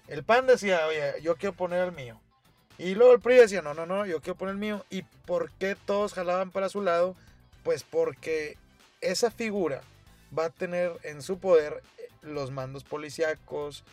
el 0.08 0.24
PAN 0.24 0.48
decía, 0.48 0.86
oye, 0.88 1.22
yo 1.22 1.36
quiero 1.36 1.54
poner 1.54 1.84
el 1.84 1.92
mío. 1.92 2.20
Y 2.78 2.94
luego 2.96 3.14
el 3.14 3.20
PRI 3.20 3.38
decía, 3.38 3.62
no, 3.62 3.74
no, 3.74 3.86
no, 3.86 4.06
yo 4.06 4.22
quiero 4.22 4.38
poner 4.38 4.54
el 4.54 4.60
mío. 4.60 4.86
¿Y 4.90 5.02
por 5.02 5.52
qué 5.54 5.76
todos 5.86 6.14
jalaban 6.14 6.52
para 6.52 6.70
su 6.70 6.82
lado? 6.82 7.16
Pues 7.64 7.84
porque 7.84 8.58
esa 9.02 9.32
figura 9.32 9.82
va 10.38 10.46
a 10.46 10.50
tener 10.50 10.92
en 11.04 11.22
su 11.22 11.40
poder 11.40 11.82
eh, 11.98 12.08
los 12.22 12.52
mandos 12.52 12.84
policíacos, 12.84 13.84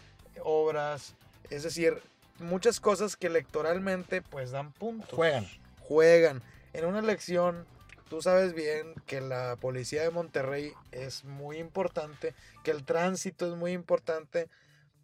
obras, 0.42 1.14
es 1.50 1.62
decir, 1.62 2.02
muchas 2.38 2.80
cosas 2.80 3.16
que 3.16 3.28
electoralmente 3.28 4.20
pues 4.20 4.50
dan 4.50 4.72
puntos 4.72 5.14
Juegan. 5.14 5.46
juegan. 5.80 6.42
En 6.72 6.84
una 6.84 6.98
elección, 6.98 7.64
tú 8.14 8.22
sabes 8.22 8.54
bien 8.54 8.94
que 9.06 9.20
la 9.20 9.56
policía 9.56 10.02
de 10.02 10.10
Monterrey 10.10 10.72
es 10.92 11.24
muy 11.24 11.58
importante, 11.58 12.32
que 12.62 12.70
el 12.70 12.84
tránsito 12.84 13.44
es 13.50 13.56
muy 13.58 13.72
importante 13.72 14.48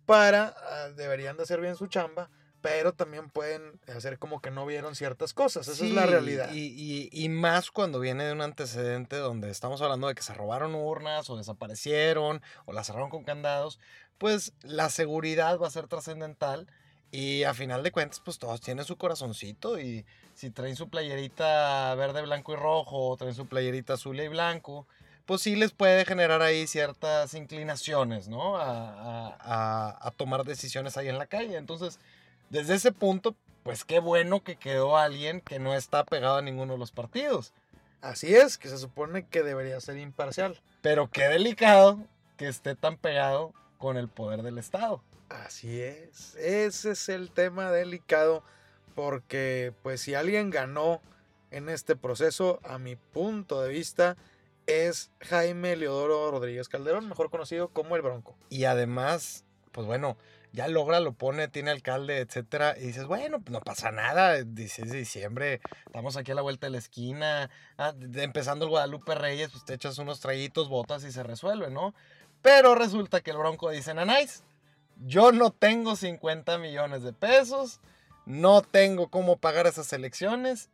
para, 0.07 0.55
ah, 0.57 0.91
deberían 0.95 1.37
de 1.37 1.43
hacer 1.43 1.61
bien 1.61 1.75
su 1.75 1.89
chamba, 1.89 2.31
pero 2.61 2.93
también 2.93 3.29
pueden 3.29 3.81
hacer 3.93 4.21
como 4.21 4.41
que 4.41 4.53
no 4.53 4.65
vieron 4.65 4.95
ciertas 4.95 5.35
cosas. 5.35 5.67
Esa 5.67 5.87
es 5.87 5.91
la 5.91 6.07
realidad. 6.07 6.53
Y, 6.53 6.67
y- 6.69 7.09
y 7.11 7.29
más 7.31 7.73
cuando 7.73 7.99
viene 7.99 8.23
de 8.27 8.33
un 8.33 8.43
antecedente 8.43 9.17
donde 9.17 9.51
estamos 9.51 9.83
hablando 9.83 10.07
de 10.07 10.15
que 10.15 10.23
se 10.23 10.33
robaron 10.35 10.77
urnas 10.77 11.29
o 11.31 11.37
desaparecieron 11.37 12.41
o 12.65 12.73
las 12.73 12.87
cerraron 12.87 13.11
con 13.11 13.25
candados, 13.25 13.81
pues 14.19 14.53
la 14.63 14.89
seguridad 14.89 15.59
va 15.59 15.67
a 15.67 15.71
ser 15.71 15.89
trascendental 15.89 16.69
y 17.13 17.43
a 17.45 17.55
final 17.55 17.83
de 17.83 17.91
cuentas 17.93 18.21
pues 18.25 18.39
todos 18.39 18.61
tienen 18.61 18.85
su 18.85 18.97
corazoncito 18.97 19.81
y 19.81 20.05
si 20.35 20.51
traen 20.51 20.77
su 20.77 20.89
playerita 20.89 21.95
verde, 21.97 22.23
blanco 22.23 22.53
y 22.53 22.57
rojo 22.57 23.09
o 23.11 23.17
traen 23.17 23.35
su 23.35 23.47
playerita 23.47 23.95
azul 23.95 24.19
y 24.21 24.29
blanco, 24.29 24.87
pues 25.27 25.43
sí 25.43 25.55
les 25.57 25.73
puede 25.73 26.05
generar 26.05 26.41
ahí 26.43 26.67
ciertas 26.67 27.35
inclinaciones, 27.35 28.29
¿no? 28.29 28.57
A, 28.57 29.37
a- 29.41 30.11
tomar 30.17 30.45
decisiones 30.45 30.97
ahí 30.97 31.09
en 31.09 31.19
la 31.19 31.27
calle. 31.27 31.57
Entonces, 31.57 31.99
desde 32.49 32.75
ese 32.75 32.93
punto, 32.93 33.35
pues 33.63 33.85
qué 33.85 34.01
bueno 34.01 34.43
que 34.43 34.57
quedó 34.57 34.97
alguien 34.97 35.41
que 35.41 35.59
no 35.59 35.75
está 35.75 36.05
pegado 36.05 36.37
a 36.37 36.43
ninguno 36.43 36.73
de 36.75 36.79
los 36.79 36.91
partidos. 36.91 37.53
Así 38.01 38.35
es, 38.35 38.57
que 38.59 38.69
se 38.69 38.79
supone 38.79 39.27
que 39.27 39.43
debería 39.43 39.81
ser 39.81 39.99
imparcial. 39.99 40.59
Pero 40.81 41.11
qué 41.11 41.29
delicado 41.29 41.99
que 42.37 42.49
esté 42.49 42.75
tan 42.75 42.97
pegado 42.97 43.53
con 43.79 43.97
el 43.97 44.09
poder 44.09 44.43
del 44.43 44.59
Estado. 44.59 45.03
Así 45.31 45.81
es, 45.81 46.35
ese 46.35 46.91
es 46.91 47.09
el 47.09 47.31
tema 47.31 47.71
delicado 47.71 48.43
porque 48.97 49.73
pues 49.83 50.01
si 50.01 50.15
alguien 50.15 50.51
ganó 50.51 51.01
en 51.53 51.69
este 51.69 51.95
proceso, 51.95 52.59
a 52.65 52.79
mi 52.79 52.97
punto 52.97 53.63
de 53.63 53.69
vista, 53.69 54.17
es 54.67 55.13
Jaime 55.21 55.77
Leodoro 55.77 56.33
Rodríguez 56.33 56.69
Calderón, 56.69 57.09
mejor 57.09 57.31
conocido 57.31 57.69
como 57.69 57.95
el 57.95 58.03
Bronco. 58.03 58.37
Y 58.49 58.65
además, 58.65 59.45
pues 59.71 59.87
bueno, 59.87 60.17
ya 60.53 60.67
logra, 60.67 60.99
lo 60.99 61.13
pone, 61.13 61.47
tiene 61.47 61.71
alcalde, 61.71 62.19
etcétera, 62.19 62.75
y 62.77 62.89
dices, 62.89 63.07
bueno, 63.07 63.39
pues 63.41 63.53
no 63.53 63.61
pasa 63.61 63.93
nada, 63.93 64.43
16 64.43 64.91
de 64.91 64.99
diciembre, 64.99 65.61
estamos 65.87 66.17
aquí 66.17 66.33
a 66.33 66.35
la 66.35 66.43
vuelta 66.43 66.67
de 66.67 66.73
la 66.73 66.79
esquina, 66.79 67.51
ah, 67.79 67.95
empezando 68.15 68.65
el 68.65 68.71
Guadalupe 68.71 69.15
Reyes, 69.15 69.51
pues 69.51 69.65
te 69.65 69.75
echas 69.75 69.99
unos 69.99 70.19
traguitos, 70.19 70.69
botas 70.69 71.05
y 71.05 71.13
se 71.13 71.23
resuelve, 71.23 71.71
¿no? 71.71 71.95
Pero 72.43 72.75
resulta 72.75 73.21
que 73.21 73.31
el 73.31 73.37
Bronco 73.37 73.71
dice, 73.71 73.95
Nanais, 73.95 74.43
yo 75.07 75.33
no 75.33 75.51
tengo 75.51 75.97
50 75.97 76.59
millones 76.59 77.03
de 77.03 77.13
pesos, 77.13 77.81
no 78.27 78.63
tengo 78.63 79.09
cómo 79.09 79.37
pagar 79.37 79.67
esas 79.67 79.93
elecciones, 79.93 80.69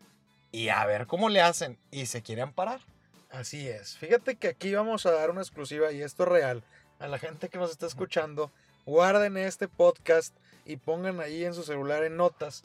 y 0.53 0.69
a 0.69 0.85
ver 0.87 1.07
cómo 1.07 1.29
le 1.29 1.41
hacen, 1.41 1.79
y 1.91 2.07
se 2.07 2.23
quiere 2.23 2.43
amparar. 2.43 2.81
Así 3.31 3.69
es. 3.69 3.97
Fíjate 3.99 4.37
que 4.37 4.49
aquí 4.49 4.73
vamos 4.75 5.05
a 5.07 5.11
dar 5.11 5.31
una 5.31 5.43
exclusiva 5.43 5.93
y 5.93 6.01
esto 6.03 6.23
es 6.23 6.29
real. 6.31 6.63
A 6.99 7.09
la 7.09 7.19
gente 7.19 7.49
que 7.49 7.59
nos 7.59 7.71
está 7.71 7.87
escuchando, 7.87 8.51
guarden 8.87 9.37
este 9.37 9.69
podcast 9.69 10.35
y 10.65 10.77
pongan 10.77 11.21
ahí 11.21 11.45
en 11.45 11.53
su 11.55 11.63
celular 11.63 12.03
en 12.05 12.17
notas 12.17 12.63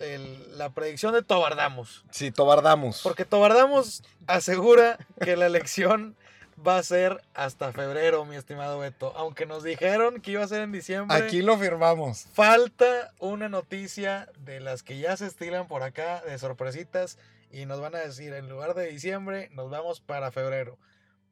el- 0.00 0.56
la 0.58 0.70
predicción 0.70 1.12
de 1.14 1.22
Tobardamos. 1.22 2.04
Sí, 2.10 2.30
tobardamos. 2.30 3.00
Porque 3.02 3.24
Tobardamos 3.24 4.02
asegura 4.26 4.98
que 5.22 5.36
la 5.36 5.46
elección 5.46 6.16
va 6.64 6.78
a 6.78 6.82
ser 6.82 7.22
hasta 7.34 7.72
febrero, 7.72 8.24
mi 8.24 8.36
estimado 8.36 8.78
Beto. 8.78 9.12
Aunque 9.16 9.46
nos 9.46 9.62
dijeron 9.62 10.20
que 10.20 10.32
iba 10.32 10.44
a 10.44 10.48
ser 10.48 10.62
en 10.62 10.72
diciembre. 10.72 11.16
Aquí 11.16 11.42
lo 11.42 11.58
firmamos. 11.58 12.26
Falta 12.32 13.12
una 13.18 13.48
noticia 13.48 14.28
de 14.38 14.60
las 14.60 14.82
que 14.82 14.98
ya 14.98 15.16
se 15.16 15.26
estilan 15.26 15.66
por 15.66 15.82
acá, 15.82 16.22
de 16.22 16.38
sorpresitas, 16.38 17.18
y 17.50 17.66
nos 17.66 17.80
van 17.80 17.94
a 17.94 18.00
decir, 18.00 18.32
en 18.32 18.48
lugar 18.48 18.74
de 18.74 18.88
diciembre, 18.88 19.48
nos 19.52 19.70
vamos 19.70 20.00
para 20.00 20.32
febrero. 20.32 20.78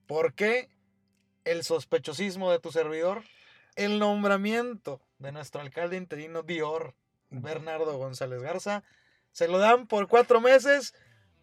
¿Por 0.07 0.35
qué 0.35 0.69
el 1.45 1.65
sospechosismo 1.65 2.51
de 2.51 2.59
tu 2.59 2.71
servidor? 2.71 3.23
El 3.75 3.99
nombramiento 3.99 5.01
de 5.19 5.33
nuestro 5.33 5.61
alcalde 5.61 5.97
interino 5.97 6.43
Dior, 6.43 6.95
Bernardo 7.31 7.97
González 7.97 8.43
Garza, 8.43 8.85
se 9.33 9.49
lo 9.49 9.59
dan 9.59 9.87
por 9.87 10.09
cuatro 10.09 10.41
meses 10.41 10.95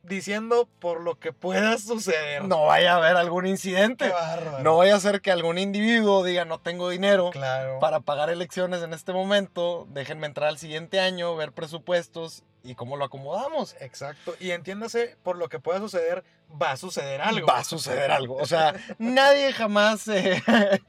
diciendo 0.03 0.67
por 0.79 1.01
lo 1.01 1.19
que 1.19 1.33
pueda 1.33 1.77
suceder. 1.77 2.43
No 2.45 2.65
vaya 2.65 2.93
a 2.93 2.97
haber 2.97 3.17
algún 3.17 3.43
Qué 3.43 3.49
incidente. 3.51 4.09
bárbaro. 4.09 4.63
No 4.63 4.77
vaya 4.77 4.95
a 4.95 4.99
ser 4.99 5.21
que 5.21 5.31
algún 5.31 5.57
individuo 5.57 6.23
diga 6.23 6.45
no 6.45 6.59
tengo 6.59 6.89
dinero 6.89 7.29
claro. 7.31 7.79
para 7.79 7.99
pagar 7.99 8.29
elecciones 8.29 8.81
en 8.81 8.93
este 8.93 9.13
momento, 9.13 9.87
déjenme 9.89 10.27
entrar 10.27 10.49
al 10.49 10.57
siguiente 10.57 10.99
año, 10.99 11.35
ver 11.35 11.51
presupuestos 11.51 12.43
y 12.63 12.75
cómo 12.75 12.97
lo 12.97 13.05
acomodamos. 13.05 13.75
Exacto. 13.79 14.35
Y 14.39 14.51
entiéndase, 14.51 15.15
por 15.23 15.37
lo 15.37 15.47
que 15.47 15.59
pueda 15.59 15.79
suceder, 15.79 16.23
va 16.61 16.71
a 16.71 16.77
suceder 16.77 17.21
algo. 17.21 17.47
Va 17.47 17.59
a 17.59 17.63
suceder 17.63 18.11
algo. 18.11 18.35
O 18.35 18.45
sea, 18.45 18.73
nadie 18.97 19.53
jamás... 19.53 20.07
eh, 20.09 20.41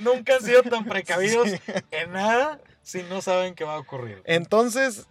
Nunca 0.00 0.34
han 0.36 0.42
sido 0.42 0.62
tan 0.62 0.84
precavidos 0.88 1.48
Sí. 1.50 1.56
en 1.90 2.12
nada 2.12 2.60
si 2.82 3.02
no 3.04 3.22
saben 3.22 3.54
qué 3.54 3.64
va 3.64 3.74
a 3.76 3.78
ocurrir. 3.78 4.22
Entonces, 4.26 5.06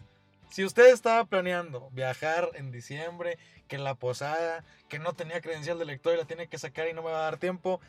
Si 0.50 0.66
usted 0.66 0.92
estaba 0.92 1.26
planeando 1.26 1.90
viajar 1.92 2.50
en 2.56 2.72
diciembre, 2.72 3.38
que 3.68 3.78
la 3.78 3.96
posada, 3.96 4.64
que 4.88 4.98
no 5.00 5.14
tenía 5.14 5.42
credencial 5.42 5.78
de 5.78 5.86
lector 5.86 6.14
y 6.14 6.18
la 6.18 6.26
tiene 6.26 6.48
que 6.48 6.58
sacar 6.58 6.88
y 6.88 6.94
no 6.94 7.04
me 7.04 7.12
va 7.12 7.20
a 7.20 7.24
dar 7.24 7.38
tiempo, 7.38 7.80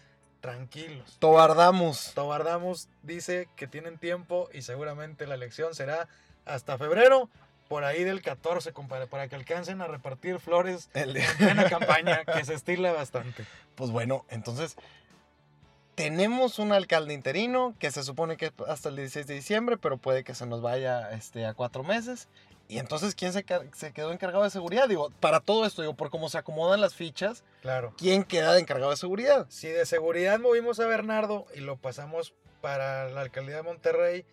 tranquilos. 0.41 1.17
tobardamos. 1.19 2.13
Tobardamos 2.15 2.89
dice 3.03 3.49
que 3.57 3.67
tienen 3.67 3.99
tiempo 3.99 4.49
y 4.53 4.63
seguramente 4.63 5.27
la 5.27 5.35
elección 5.35 5.75
será 5.75 6.09
hasta 6.47 6.79
febrero, 6.79 7.29
por 7.69 7.85
ahí 7.85 8.03
del 8.05 8.21
14, 8.21 8.73
compadre, 8.73 9.07
para 9.07 9.29
que 9.29 9.37
alcancen 9.37 9.81
a 9.81 9.87
repartir 9.87 10.41
flores 10.41 10.91
El- 10.93 11.17
en 11.17 11.37
plena 11.37 11.65
campaña, 11.71 12.25
que 12.25 12.45
se 12.45 12.55
estila 12.55 12.93
bastante. 12.93 13.45
Pues 13.77 13.91
bueno, 13.91 14.25
entonces 14.29 14.77
tenemos 16.01 16.59
un 16.59 16.73
alcalde 16.73 17.13
interino 17.13 17.75
que 17.79 17.91
se 17.91 18.03
supone 18.03 18.39
que 18.39 18.53
hasta 18.67 18.89
el 18.89 18.97
16 18.97 19.27
de 19.27 19.35
diciembre, 19.35 19.77
pero 19.77 19.99
puede 19.99 20.25
que 20.25 20.35
se 20.35 20.47
nos 20.47 20.63
vaya 20.63 21.11
este, 21.13 21.45
a 21.45 21.53
cuatro 21.53 21.83
meses. 21.83 22.27
Y 22.69 22.79
entonces, 22.79 23.15
¿quién 23.15 23.35
se, 23.35 23.45
se 23.75 23.93
quedó 23.93 24.11
encargado 24.11 24.45
de 24.45 24.49
seguridad? 24.49 24.89
Digo, 24.89 25.11
para 25.21 25.41
todo 25.41 25.67
esto, 25.67 25.83
digo, 25.83 25.93
por 25.93 26.09
cómo 26.09 26.31
se 26.31 26.39
acomodan 26.39 26.81
las 26.81 26.95
fichas, 26.95 27.45
Claro. 27.61 27.93
¿quién 27.99 28.25
queda 28.25 28.55
de 28.55 28.61
encargado 28.61 28.93
de 28.93 28.97
seguridad? 28.97 29.45
Si 29.51 29.69
de 29.69 29.85
seguridad 29.85 30.39
movimos 30.39 30.81
a 30.81 30.87
Bernardo 30.87 31.45
y 31.55 31.61
lo 31.61 31.77
pasamos 31.77 32.33
para 32.63 33.11
la 33.11 33.21
alcaldía 33.21 33.57
de 33.57 33.63
Monterrey, 33.63 34.25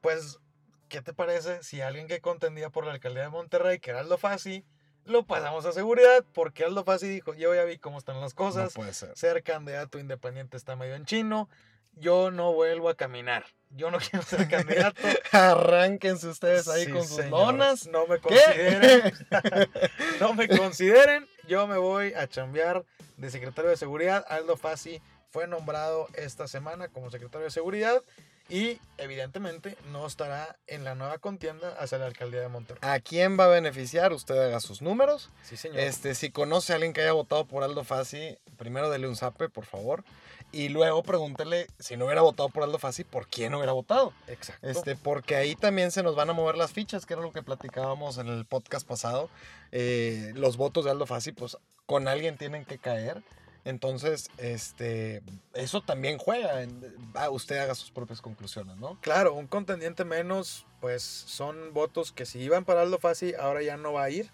pues, 0.00 0.40
¿qué 0.88 1.00
te 1.00 1.12
parece 1.12 1.62
si 1.62 1.80
alguien 1.80 2.08
que 2.08 2.20
contendía 2.20 2.70
por 2.70 2.86
la 2.86 2.92
alcaldía 2.92 3.22
de 3.22 3.28
Monterrey, 3.28 3.78
que 3.78 3.90
era 3.90 4.00
Aldo 4.00 4.18
Fassi, 4.18 4.64
lo 5.06 5.24
pasamos 5.24 5.64
a 5.66 5.72
seguridad? 5.72 6.24
Porque 6.32 6.64
Aldo 6.64 6.84
Fassi 6.84 7.08
dijo, 7.08 7.34
yo 7.34 7.54
ya 7.54 7.64
vi 7.64 7.78
cómo 7.78 7.98
están 7.98 8.20
las 8.20 8.32
No 8.32 8.36
cosas, 8.36 8.72
puede 8.74 8.94
ser. 8.94 9.16
ser 9.16 9.42
candidato 9.42 9.98
independiente 9.98 10.56
está 10.56 10.76
medio 10.76 10.94
en 10.94 11.04
chino, 11.04 11.48
yo 11.96 12.30
no 12.30 12.52
vuelvo 12.52 12.88
a 12.88 12.96
caminar, 12.96 13.44
yo 13.70 13.90
no 13.90 13.98
quiero 14.10 14.24
ser 14.24 14.48
candidato. 14.48 15.00
Arránquense 15.32 16.26
ustedes 16.28 16.68
ahí 16.68 16.86
Sí, 16.86 16.90
con 16.92 17.06
sus 17.06 17.16
señor. 17.16 17.30
lonas. 17.30 17.86
No 17.86 18.06
me 18.06 18.18
consideren. 18.18 19.12
no 20.20 20.34
me 20.34 20.48
consideren. 20.48 21.26
Yo 21.46 21.66
me 21.66 21.76
voy 21.76 22.14
a 22.14 22.26
chambear 22.28 22.84
de 23.16 23.30
secretario 23.30 23.70
de 23.70 23.76
seguridad. 23.76 24.24
Aldo 24.28 24.56
Fassi 24.56 25.00
fue 25.30 25.46
nombrado 25.46 26.08
esta 26.14 26.48
semana 26.48 26.88
como 26.88 27.10
secretario 27.10 27.44
de 27.44 27.50
seguridad 27.50 28.02
y 28.48 28.78
evidentemente 28.98 29.76
no 29.90 30.06
estará 30.06 30.56
en 30.66 30.84
la 30.84 30.94
nueva 30.94 31.18
contienda 31.18 31.74
hacia 31.78 31.98
la 31.98 32.06
alcaldía 32.06 32.40
de 32.40 32.48
Monterrey. 32.48 32.80
¿A 32.82 33.00
quién 33.00 33.38
va 33.38 33.46
a 33.46 33.48
beneficiar? 33.48 34.12
Usted 34.12 34.36
haga 34.36 34.60
sus 34.60 34.82
números. 34.82 35.30
Sí, 35.42 35.56
señor. 35.56 35.78
Este, 35.78 36.14
si 36.14 36.30
conoce 36.30 36.72
a 36.72 36.76
alguien 36.76 36.92
que 36.92 37.00
haya 37.00 37.12
votado 37.12 37.46
por 37.46 37.62
Aldo 37.62 37.84
Fassi, 37.84 38.36
primero 38.58 38.90
dele 38.90 39.08
un 39.08 39.16
zape, 39.16 39.48
por 39.48 39.64
favor. 39.64 40.04
Y 40.52 40.68
luego 40.68 41.02
pregúntele 41.02 41.66
si 41.80 41.96
no 41.96 42.04
hubiera 42.04 42.22
votado 42.22 42.48
por 42.48 42.62
Aldo 42.62 42.78
Fassi, 42.78 43.02
¿por 43.02 43.26
quién 43.26 43.54
hubiera 43.54 43.72
votado? 43.72 44.12
Exacto. 44.28 44.68
Este, 44.68 44.94
porque 44.94 45.34
ahí 45.34 45.56
también 45.56 45.90
se 45.90 46.02
nos 46.02 46.14
van 46.14 46.30
a 46.30 46.32
mover 46.32 46.56
las 46.56 46.72
fichas, 46.72 47.06
que 47.06 47.14
era 47.14 47.22
lo 47.22 47.32
que 47.32 47.42
platicábamos 47.42 48.18
en 48.18 48.28
el 48.28 48.44
podcast 48.44 48.86
pasado. 48.86 49.30
Eh, 49.72 50.32
los 50.36 50.56
votos 50.56 50.84
de 50.84 50.92
Aldo 50.92 51.06
Fassi, 51.06 51.32
pues 51.32 51.56
con 51.86 52.06
alguien 52.06 52.36
tienen 52.36 52.64
que 52.64 52.78
caer. 52.78 53.22
Entonces, 53.64 54.28
este, 54.36 55.22
eso 55.54 55.80
también 55.80 56.18
juega. 56.18 56.62
en- 56.62 56.94
usted 57.30 57.58
haga 57.58 57.74
sus 57.74 57.90
propias 57.90 58.20
conclusiones, 58.20 58.76
¿no? 58.76 58.98
Claro, 59.00 59.34
un 59.34 59.46
contendiente 59.46 60.04
menos, 60.04 60.66
pues 60.80 61.02
son 61.02 61.72
votos 61.72 62.12
que 62.12 62.26
si 62.26 62.40
iban 62.40 62.64
para 62.64 62.82
Aldo 62.82 62.98
Fassi, 62.98 63.34
ahora 63.34 63.62
ya 63.62 63.76
no 63.76 63.92
va 63.94 64.04
a 64.04 64.10
ir. 64.10 64.30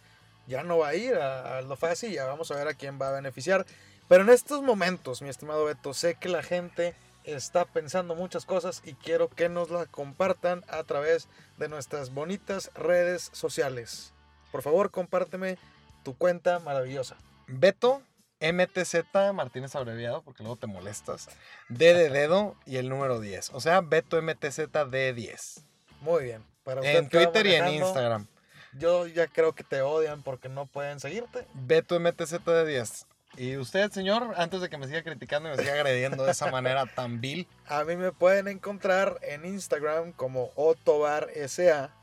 Ya 0.47 0.65
no 0.65 0.79
va 0.79 0.89
a 0.89 0.95
ir 0.97 1.15
a 1.15 1.59
Aldo 1.59 1.77
Fassi, 1.77 2.13
ya 2.13 2.25
vamos 2.25 2.51
a 2.51 2.57
ver 2.57 2.67
a 2.67 2.75
quién 2.75 2.99
va 3.01 3.09
a 3.09 3.13
beneficiar. 3.13 3.67
Pero 4.09 4.25
en 4.25 4.31
estos 4.31 4.63
momentos, 4.63 5.23
mi 5.23 5.29
estimado 5.29 5.65
Beto, 5.65 5.95
sé 5.95 6.17
que 6.17 6.29
la 6.29 6.43
gente 6.43 6.97
está 7.23 7.67
pensando 7.67 8.17
muchas 8.17 8.47
cosas 8.47 8.83
y 8.85 8.95
quiero 8.95 9.29
que 9.29 9.49
nos 9.49 9.71
las 9.71 9.87
compartan 9.87 10.65
a 10.69 10.83
través 10.83 11.29
de 11.59 11.69
nuestras 11.69 12.13
bonitas 12.13 12.73
redes 12.75 13.31
sociales. 13.33 14.13
Por 14.51 14.63
favor, 14.63 14.91
compárteme 14.91 15.57
tu 16.03 16.17
cuenta 16.17 16.59
maravillosa. 16.59 17.17
Beto, 17.47 18.03
MTZ, 18.41 19.33
Martínez 19.35 19.75
abreviado, 19.77 20.23
porque 20.23 20.43
luego 20.43 20.57
te 20.57 20.67
molestas. 20.67 21.29
D 21.69 21.95
de 21.95 22.09
dedo 22.09 22.57
y 22.67 22.77
el 22.77 22.89
número 22.89 23.21
10. 23.21 23.51
O 23.53 23.61
sea, 23.61 23.81
Beto 23.81 24.21
MTZ 24.21 24.71
D10. 24.71 25.63
Muy 26.01 26.25
bien. 26.25 26.45
Para 26.65 26.81
usted 26.81 26.97
En 26.97 27.09
Twitter 27.09 27.47
y 27.47 27.55
en 27.55 27.69
Instagram. 27.69 28.27
Yo 28.73 29.07
ya 29.07 29.27
creo 29.27 29.53
que 29.55 29.65
te 29.65 29.83
odian 29.83 30.23
porque 30.23 30.49
no 30.49 30.67
pueden 30.67 31.01
seguirte. 31.01 31.47
Beto 31.55 31.99
MTZ 32.01 32.35
D10. 32.45 33.07
Y 33.37 33.57
usted, 33.57 33.91
señor, 33.93 34.35
antes 34.37 34.61
de 34.61 34.69
que 34.69 34.77
me 34.77 34.87
siga 34.87 35.03
criticando 35.03 35.49
y 35.49 35.57
me 35.57 35.63
siga 35.63 35.75
agrediendo 35.75 36.25
de 36.25 36.33
esa 36.33 36.51
manera 36.51 36.87
tan 36.87 37.21
vil, 37.21 37.47
A 37.67 37.85
mí 37.85 37.97
me 37.97 38.13
pueden 38.13 38.49
encontrar 38.49 39.19
en 39.23 39.45
Instagram 39.45 40.13
como 40.13 40.51
OtobarSA 40.57 41.95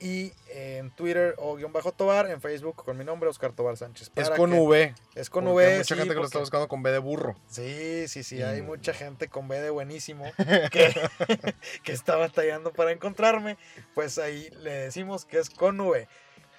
y 0.00 0.32
en 0.50 0.90
Twitter 0.92 1.34
o 1.38 1.56
guion 1.56 1.72
bajo 1.72 1.92
Tobar, 1.92 2.30
en 2.30 2.40
Facebook 2.40 2.76
con 2.84 2.96
mi 2.96 3.04
nombre 3.04 3.28
Oscar 3.28 3.52
Tobar 3.52 3.76
Sánchez. 3.76 4.10
es 4.14 4.30
con 4.30 4.50
que- 4.52 4.58
V. 4.58 4.94
Es 5.14 5.28
con 5.30 5.46
V. 5.48 5.66
Hay 5.66 5.78
mucha 5.78 5.94
sí, 5.94 6.00
gente 6.00 6.14
que 6.14 6.20
lo 6.20 6.26
está 6.26 6.38
buscando 6.38 6.68
con 6.68 6.82
B 6.82 6.90
de 6.92 6.98
burro. 6.98 7.36
Sí, 7.48 8.06
sí, 8.08 8.22
sí, 8.22 8.42
hay 8.42 8.62
Mm. 8.62 8.66
mucha 8.66 8.92
gente 8.94 9.28
con 9.28 9.48
B 9.48 9.60
de 9.60 9.70
buenísimo 9.70 10.24
que, 10.72 10.94
que 11.82 11.92
está 11.92 12.16
batallando 12.16 12.72
para 12.72 12.92
encontrarme. 12.92 13.56
Pues 13.94 14.18
ahí 14.18 14.48
le 14.60 14.70
decimos 14.72 15.24
que 15.24 15.38
es 15.38 15.50
con 15.50 15.80
V. 15.80 16.06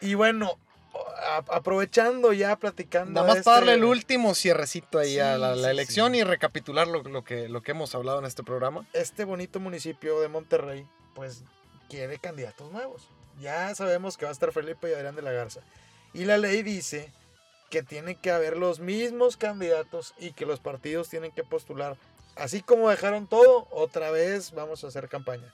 Y 0.01 0.15
bueno, 0.15 0.58
a- 1.22 1.43
aprovechando 1.55 2.34
ya 2.34 2.58
platicando. 2.58 3.22
Nada 3.22 3.36
más 3.36 3.43
para 3.46 3.58
darle 3.58 3.72
este- 3.74 3.86
el 3.86 3.89
último 3.89 4.36
cierrecito 4.36 5.00
ahí 5.00 5.17
a 5.19 5.38
la, 5.38 5.53
Sí, 5.55 5.62
la 5.62 5.67
sí, 5.67 5.72
elección 5.72 6.12
sí. 6.13 6.17
y 6.19 6.24
recapitular 6.24 6.88
lo, 6.88 7.03
lo 7.03 7.24
que, 7.24 7.48
lo 7.48 7.62
que 7.62 7.72
hemos 7.72 7.96
hablado 7.96 8.19
en 8.19 8.25
este 8.25 8.43
programa. 8.43 8.86
este 8.93 9.24
bonito 9.24 9.60
municipio 9.62 10.19
de 10.19 10.27
Monterrey, 10.27 10.86
pues 11.15 11.43
quiere 11.89 12.17
candidatos 12.19 12.72
nuevos. 12.72 13.10
Ya 13.39 13.74
sabemos 13.75 14.17
que 14.17 14.25
va 14.25 14.29
a 14.29 14.34
estar 14.34 14.51
Felipe 14.51 14.89
y 14.89 14.93
Adrián 14.93 15.15
de 15.15 15.22
la 15.22 15.31
Garza. 15.31 15.62
Y 16.13 16.25
la 16.25 16.38
ley 16.38 16.63
dice 16.63 17.12
que 17.69 17.84
tiene 17.84 18.15
que 18.15 18.31
haber 18.31 18.58
los 18.58 18.79
mismos 18.79 19.38
candidatos 19.38 20.13
y 20.17 20.31
que 20.31 20.46
los 20.46 20.60
partidos 20.60 21.10
tienen 21.10 21.31
que 21.31 21.43
postular. 21.43 21.98
Así 22.36 22.62
como 22.62 22.89
dejaron 22.89 23.27
todo, 23.27 23.67
otra 23.72 24.12
vez 24.12 24.51
vamos 24.51 24.84
a 24.84 24.88
hacer 24.88 25.08
campaña. 25.08 25.53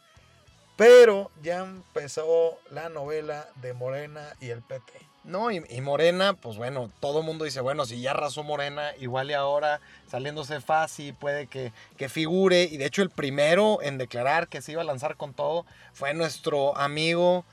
Pero 0.78 1.32
ya 1.42 1.60
empezó 1.60 2.58
la 2.70 2.90
novela 2.90 3.48
de 3.62 3.74
Morena 3.74 4.36
y 4.40 4.50
el 4.50 4.62
PT. 4.62 4.94
No, 5.24 5.50
y, 5.50 5.60
Morena, 5.82 6.34
pues 6.34 6.56
bueno, 6.56 6.92
todo 7.00 7.20
el 7.22 7.26
mundo 7.26 7.46
dice, 7.46 7.60
bueno, 7.60 7.86
si 7.86 8.00
ya 8.00 8.12
arrasó 8.12 8.44
Morena, 8.44 8.92
igual 9.00 9.32
y 9.32 9.34
ahora 9.34 9.82
saliéndose 10.08 10.62
fácil 10.62 11.16
puede 11.16 11.48
que, 11.48 11.74
que 11.98 12.10
figure. 12.10 12.64
Y 12.64 12.78
de 12.78 12.86
hecho 12.86 13.02
el 13.02 13.10
primero 13.10 13.82
en 13.82 13.98
declarar 13.98 14.48
que 14.48 14.62
se 14.62 14.74
iba 14.74 14.82
a 14.82 14.86
lanzar 14.86 15.18
con 15.18 15.34
todo 15.34 15.66
fue 15.94 16.14
nuestro 16.14 16.78
amigo, 16.78 17.44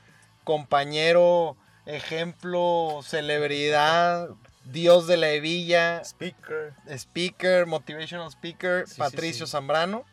compañero, 0.43 1.55
ejemplo, 1.85 2.99
celebridad, 3.03 4.29
dios 4.65 5.07
de 5.07 5.17
la 5.17 5.29
hebilla, 5.29 6.01
Speaker. 6.03 6.73
speaker, 6.87 7.65
motivational 7.65 8.29
speaker, 8.31 8.87
Sí, 8.87 8.95
Patricio 8.97 9.45
sí. 9.45 9.51
Zambrano, 9.51 10.03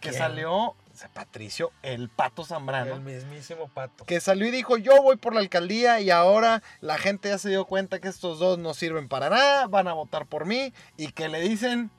que 0.00 0.10
¿Quién? 0.10 0.14
salió, 0.22 0.74
Patricio, 1.14 1.70
el 1.82 2.08
pato 2.08 2.44
Zambrano 2.44 2.94
El 2.96 3.02
mismísimo 3.02 3.68
pato. 3.68 4.04
que 4.04 4.20
salió 4.20 4.46
y 4.48 4.50
dijo, 4.50 4.76
yo 4.78 5.00
voy 5.02 5.16
por 5.16 5.32
la 5.34 5.40
alcaldía 5.40 6.00
y 6.00 6.10
ahora 6.10 6.62
la 6.80 6.98
gente 6.98 7.28
ya 7.28 7.38
se 7.38 7.50
dio 7.50 7.64
cuenta 7.66 8.00
que 8.00 8.08
estos 8.08 8.38
dos 8.38 8.58
no 8.58 8.74
sirven 8.74 9.08
para 9.08 9.30
nada, 9.30 9.66
van 9.68 9.86
a 9.88 9.92
votar 9.92 10.26
por 10.26 10.44
mí 10.46 10.72
y 10.96 11.12
que 11.12 11.28
le 11.28 11.40
dicen... 11.40 11.90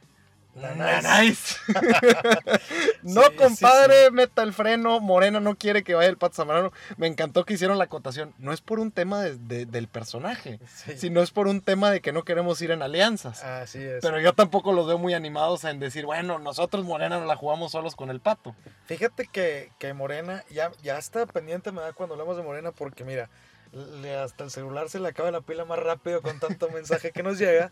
"Nanais". 0.55 1.57
no, 3.03 3.21
Sí, 3.23 3.27
sí, 3.31 3.35
compadre, 3.35 4.11
meta 4.11 4.43
el 4.43 4.53
freno. 4.53 4.99
Morena 4.99 5.39
no 5.39 5.55
quiere 5.55 5.83
que 5.83 5.95
vaya 5.95 6.09
el 6.09 6.17
Pato 6.17 6.35
Zambrano. 6.35 6.71
Me 6.97 7.07
encantó 7.07 7.45
que 7.45 7.53
hicieron 7.53 7.77
la 7.77 7.85
acotación. 7.85 8.33
No 8.37 8.51
es 8.53 8.61
por 8.61 8.79
un 8.79 8.91
tema 8.91 9.21
de- 9.21 9.37
de- 9.37 9.65
del 9.65 9.87
personaje, 9.87 10.59
sino 10.97 11.21
es 11.21 11.31
por 11.31 11.47
un 11.47 11.61
tema 11.61 11.91
de 11.91 12.01
que 12.01 12.11
no 12.11 12.23
queremos 12.23 12.61
ir 12.61 12.71
en 12.71 12.81
alianzas. 12.81 13.43
Así 13.43 13.79
es. 13.83 14.01
Pero 14.01 14.19
yo 14.19 14.33
tampoco 14.33 14.73
los 14.73 14.87
veo 14.87 14.97
muy 14.97 15.13
animados 15.13 15.63
en 15.63 15.79
decir, 15.79 16.05
bueno, 16.05 16.39
nosotros 16.39 16.83
Morena 16.85 17.17
nos 17.19 17.27
la 17.27 17.35
jugamos 17.35 17.71
solos 17.71 17.95
con 17.95 18.09
el 18.09 18.19
Pato. 18.19 18.55
Fíjate 18.85 19.27
que, 19.31 19.71
que 19.79 19.93
Morena 19.93 20.43
ya, 20.49 20.71
ya 20.81 20.97
está 20.97 21.25
pendiente, 21.25 21.71
me 21.71 21.81
da 21.81 21.93
cuando 21.93 22.15
hablamos 22.15 22.37
de 22.37 22.43
Morena, 22.43 22.71
porque 22.71 23.03
mira, 23.03 23.29
le- 23.71 24.15
hasta 24.15 24.43
el 24.43 24.51
celular 24.51 24.89
se 24.89 24.99
le 24.99 25.07
acaba 25.09 25.31
la 25.31 25.41
pila 25.41 25.65
más 25.65 25.79
rápido 25.79 26.21
con 26.21 26.39
tanto 26.39 26.69
mensaje 26.71 27.11
que 27.11 27.23
nos 27.23 27.37
llega. 27.37 27.71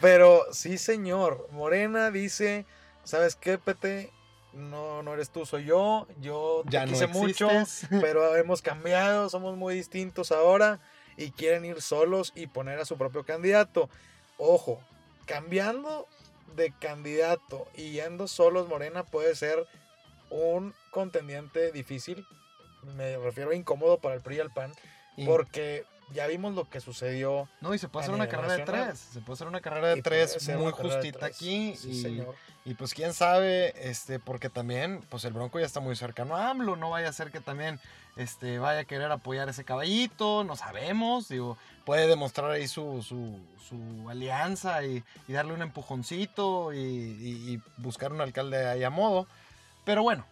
Pero 0.00 0.44
sí, 0.52 0.78
señor, 0.78 1.48
Morena 1.50 2.10
dice, 2.10 2.66
¿sabes 3.04 3.36
qué, 3.36 3.58
PT? 3.58 4.10
No, 4.52 5.02
no 5.02 5.14
eres 5.14 5.30
tú, 5.30 5.46
soy 5.46 5.64
yo. 5.64 6.06
Yo 6.20 6.62
te 6.66 6.72
Ya 6.72 6.86
no 6.86 6.92
quise 6.92 7.06
mucho, 7.06 7.48
pero 8.00 8.36
hemos 8.36 8.60
cambiado, 8.62 9.28
somos 9.30 9.56
muy 9.56 9.74
distintos 9.74 10.30
ahora 10.30 10.78
y 11.16 11.30
quieren 11.30 11.64
ir 11.64 11.80
solos 11.82 12.32
y 12.34 12.46
poner 12.46 12.78
a 12.78 12.84
su 12.84 12.96
propio 12.98 13.24
candidato. 13.24 13.88
Ojo, 14.38 14.80
cambiando 15.26 16.06
de 16.54 16.72
candidato 16.78 17.66
y 17.74 17.92
yendo 17.92 18.28
solos, 18.28 18.68
Morena 18.68 19.04
puede 19.04 19.34
ser 19.34 19.66
un 20.30 20.74
contendiente 20.90 21.72
difícil. 21.72 22.26
Me 22.96 23.16
refiero 23.16 23.50
a 23.50 23.54
incómodo 23.54 23.98
para 23.98 24.16
el 24.16 24.20
PRI 24.22 24.36
y 24.36 24.40
el 24.40 24.50
PAN, 24.50 24.72
Y- 25.16 25.24
porque 25.26 25.84
ya 26.14 26.26
vimos 26.26 26.54
lo 26.54 26.68
que 26.68 26.80
sucedió. 26.80 27.48
No, 27.60 27.72
y 27.74 27.78
se 27.78 27.88
puede 27.88 28.04
hacer 28.04 28.14
una 28.14 28.28
carrera 28.28 28.54
de 28.56 28.64
tres. 28.64 28.98
Se 28.98 29.20
puede 29.20 29.34
hacer 29.34 29.46
una 29.48 29.60
carrera 29.60 29.88
de 29.94 30.02
tres 30.02 30.48
muy 30.58 30.70
justita 30.72 31.18
tres. 31.20 31.36
aquí. 31.36 31.74
Sí, 31.76 31.90
y, 31.90 32.02
señor. 32.02 32.34
y 32.66 32.74
pues 32.74 32.92
quién 32.92 33.14
sabe, 33.14 33.72
este, 33.88 34.18
porque 34.18 34.50
también, 34.50 35.02
pues 35.08 35.24
el 35.24 35.32
Bronco 35.32 35.58
ya 35.58 35.64
está 35.66 35.80
muy 35.80 35.96
cercano 35.96 36.36
a 36.36 36.50
AMLO. 36.50 36.76
No 36.76 36.90
vaya 36.90 37.08
a 37.08 37.12
ser 37.14 37.30
que 37.30 37.40
también 37.40 37.80
este, 38.16 38.58
vaya 38.58 38.80
a 38.80 38.84
querer 38.84 39.10
apoyar 39.10 39.48
ese 39.48 39.64
caballito. 39.64 40.44
No 40.44 40.54
sabemos. 40.54 41.28
Digo, 41.28 41.56
puede 41.86 42.06
demostrar 42.06 42.50
ahí 42.50 42.68
su, 42.68 43.02
su, 43.02 43.38
su 43.66 44.10
alianza 44.10 44.84
y, 44.84 45.02
y 45.28 45.32
darle 45.32 45.54
un 45.54 45.62
empujoncito 45.62 46.74
y, 46.74 46.78
y- 46.78 47.52
y 47.54 47.62
buscar 47.78 48.12
un 48.12 48.20
alcalde 48.20 48.66
ahí 48.68 48.84
a 48.84 48.90
modo. 48.90 49.26
Pero 49.86 50.02
bueno. 50.02 50.26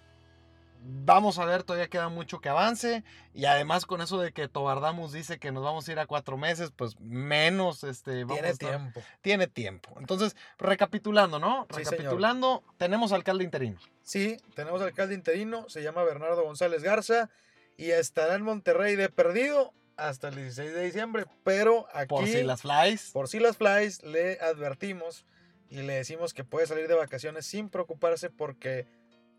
Vamos 0.82 1.38
a 1.38 1.44
ver, 1.44 1.62
todavía 1.62 1.88
queda 1.88 2.08
mucho 2.08 2.40
que 2.40 2.48
avance. 2.48 3.04
Y 3.34 3.44
además 3.44 3.84
con 3.86 4.00
eso 4.00 4.18
de 4.20 4.32
que 4.32 4.48
Tobardamus 4.48 5.12
dice 5.12 5.38
que 5.38 5.52
nos 5.52 5.62
vamos 5.62 5.88
a 5.88 5.92
ir 5.92 5.98
a 5.98 6.06
cuatro 6.06 6.36
meses, 6.36 6.70
pues 6.74 6.98
menos 7.00 7.84
este, 7.84 8.24
vamos 8.24 8.38
a 8.38 8.40
Tiene 8.42 8.48
estar- 8.52 8.68
tiempo. 8.70 9.02
tiene 9.20 9.46
tiempo. 9.46 9.94
Entonces, 9.98 10.36
recapitulando, 10.58 11.38
¿no? 11.38 11.66
Sí, 11.70 11.78
recapitulando, 11.82 12.62
tenemos 12.78 13.12
alcalde 13.12 13.44
interino. 13.44 13.78
Sí, 14.02 14.36
tenemos 14.54 14.80
alcalde 14.82 15.14
interino, 15.14 15.68
se 15.68 15.82
llama 15.82 16.02
Bernardo 16.02 16.42
González 16.44 16.82
Garza 16.82 17.28
y 17.76 17.90
estará 17.90 18.34
en 18.34 18.42
Monterrey 18.42 18.96
de 18.96 19.08
perdido 19.08 19.72
hasta 19.96 20.28
el 20.28 20.36
16 20.36 20.72
de 20.74 20.84
diciembre, 20.84 21.26
pero 21.44 21.86
aquí 21.92 22.08
Por 22.08 22.26
si 22.26 22.42
las 22.42 22.62
flies. 22.62 23.10
por 23.12 23.28
si 23.28 23.38
las 23.38 23.56
flies 23.58 24.02
le 24.02 24.38
advertimos 24.40 25.26
y 25.68 25.82
le 25.82 25.92
decimos 25.94 26.32
que 26.34 26.42
puede 26.42 26.66
salir 26.66 26.88
de 26.88 26.94
vacaciones 26.94 27.46
sin 27.46 27.68
preocuparse 27.68 28.30
porque 28.30 28.86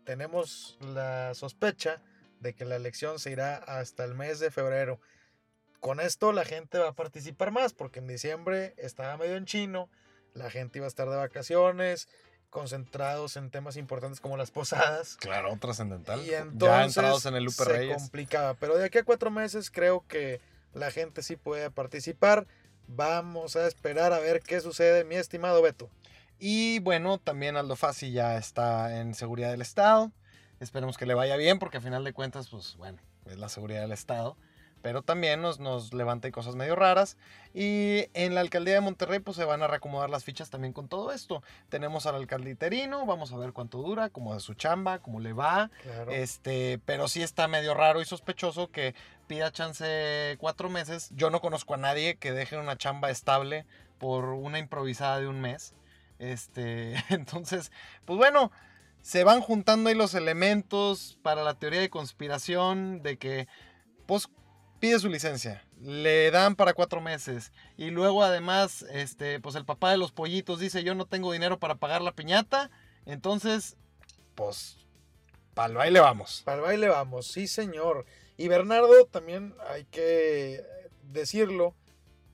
tenemos 0.04 0.76
la 0.80 1.34
sospecha 1.34 2.02
de 2.40 2.54
que 2.54 2.64
la 2.64 2.76
elección 2.76 3.18
se 3.18 3.30
irá 3.30 3.56
hasta 3.56 4.04
el 4.04 4.14
mes 4.14 4.40
de 4.40 4.50
febrero. 4.50 5.00
Con 5.80 6.00
esto 6.00 6.32
la 6.32 6.44
gente 6.44 6.78
va 6.78 6.88
a 6.88 6.94
participar 6.94 7.50
más 7.50 7.72
porque 7.72 8.00
en 8.00 8.06
diciembre 8.06 8.74
estaba 8.76 9.16
medio 9.16 9.36
en 9.36 9.46
chino, 9.46 9.88
la 10.34 10.50
gente 10.50 10.78
iba 10.78 10.86
a 10.86 10.88
estar 10.88 11.08
de 11.08 11.16
vacaciones, 11.16 12.08
concentrados 12.50 13.36
en 13.36 13.50
temas 13.50 13.76
importantes 13.76 14.20
como 14.20 14.36
las 14.36 14.50
posadas. 14.50 15.16
Claro, 15.16 15.56
trascendental. 15.58 16.20
Y 16.20 16.26
ya 16.26 16.40
entonces 16.40 16.96
entrados 16.96 17.26
en 17.26 17.34
el 17.34 17.44
Lupe 17.44 17.56
se 17.56 17.64
Reyes. 17.64 17.96
complicaba. 17.96 18.54
Pero 18.54 18.76
de 18.76 18.84
aquí 18.84 18.98
a 18.98 19.04
cuatro 19.04 19.30
meses 19.30 19.70
creo 19.70 20.04
que 20.06 20.40
la 20.74 20.90
gente 20.90 21.22
sí 21.22 21.36
puede 21.36 21.70
participar. 21.70 22.46
Vamos 22.88 23.56
a 23.56 23.66
esperar 23.66 24.12
a 24.12 24.18
ver 24.18 24.40
qué 24.40 24.60
sucede, 24.60 25.04
mi 25.04 25.14
estimado 25.14 25.62
Beto. 25.62 25.88
Y 26.44 26.80
bueno, 26.80 27.18
también 27.18 27.56
Aldo 27.56 27.76
Fassi 27.76 28.10
ya 28.10 28.36
está 28.36 28.98
en 28.98 29.14
seguridad 29.14 29.52
del 29.52 29.62
Estado. 29.62 30.10
Esperemos 30.58 30.98
que 30.98 31.06
le 31.06 31.14
vaya 31.14 31.36
bien 31.36 31.60
porque 31.60 31.76
a 31.76 31.80
final 31.80 32.02
de 32.02 32.12
cuentas, 32.12 32.48
pues 32.48 32.76
bueno, 32.78 32.98
es 33.26 33.38
la 33.38 33.48
seguridad 33.48 33.82
del 33.82 33.92
Estado. 33.92 34.36
Pero 34.82 35.02
también 35.02 35.40
nos, 35.40 35.60
nos 35.60 35.94
levanta 35.94 36.28
cosas 36.32 36.56
medio 36.56 36.74
raras. 36.74 37.16
Y 37.54 38.06
en 38.14 38.34
la 38.34 38.40
alcaldía 38.40 38.74
de 38.74 38.80
Monterrey, 38.80 39.20
pues 39.20 39.36
se 39.36 39.44
van 39.44 39.62
a 39.62 39.68
reacomodar 39.68 40.10
las 40.10 40.24
fichas 40.24 40.50
también 40.50 40.72
con 40.72 40.88
todo 40.88 41.12
esto. 41.12 41.44
Tenemos 41.68 42.06
al 42.06 42.16
alcalde 42.16 42.50
interino, 42.50 43.06
vamos 43.06 43.32
a 43.32 43.36
ver 43.36 43.52
cuánto 43.52 43.78
dura, 43.78 44.08
cómo 44.08 44.34
es 44.34 44.42
su 44.42 44.54
chamba, 44.54 44.98
cómo 44.98 45.20
le 45.20 45.32
va. 45.34 45.70
Claro. 45.84 46.10
Este, 46.10 46.80
pero 46.84 47.06
sí 47.06 47.22
está 47.22 47.46
medio 47.46 47.72
raro 47.72 48.02
y 48.02 48.04
sospechoso 48.04 48.68
que 48.72 48.96
pida 49.28 49.52
chance 49.52 50.36
cuatro 50.40 50.70
meses. 50.70 51.12
Yo 51.14 51.30
no 51.30 51.40
conozco 51.40 51.74
a 51.74 51.76
nadie 51.76 52.16
que 52.16 52.32
deje 52.32 52.58
una 52.58 52.76
chamba 52.76 53.10
estable 53.10 53.64
por 54.00 54.24
una 54.24 54.58
improvisada 54.58 55.20
de 55.20 55.28
un 55.28 55.40
mes. 55.40 55.76
Este, 56.22 56.94
entonces, 57.08 57.72
pues 58.04 58.16
bueno, 58.16 58.52
se 59.02 59.24
van 59.24 59.40
juntando 59.40 59.88
ahí 59.88 59.96
los 59.96 60.14
elementos 60.14 61.18
para 61.22 61.42
la 61.42 61.54
teoría 61.54 61.80
de 61.80 61.90
conspiración 61.90 63.02
de 63.02 63.18
que, 63.18 63.48
pues, 64.06 64.28
pide 64.78 65.00
su 65.00 65.08
licencia, 65.08 65.64
le 65.80 66.30
dan 66.30 66.54
para 66.54 66.74
cuatro 66.74 67.00
meses 67.00 67.52
y 67.76 67.90
luego 67.90 68.22
además, 68.22 68.84
este, 68.92 69.40
pues 69.40 69.56
el 69.56 69.64
papá 69.64 69.90
de 69.90 69.96
los 69.96 70.12
pollitos 70.12 70.60
dice 70.60 70.82
yo 70.82 70.94
no 70.94 71.06
tengo 71.06 71.32
dinero 71.32 71.58
para 71.58 71.76
pagar 71.76 72.02
la 72.02 72.12
piñata, 72.12 72.70
entonces, 73.04 73.76
pues, 74.36 74.78
para 75.54 75.68
el 75.70 75.74
baile 75.74 76.00
vamos. 76.00 76.42
Para 76.44 76.58
el 76.58 76.62
baile 76.62 76.88
vamos, 76.88 77.26
sí 77.26 77.48
señor. 77.48 78.06
Y 78.36 78.46
Bernardo 78.46 79.06
también 79.06 79.54
hay 79.68 79.84
que 79.86 80.62
decirlo, 81.02 81.74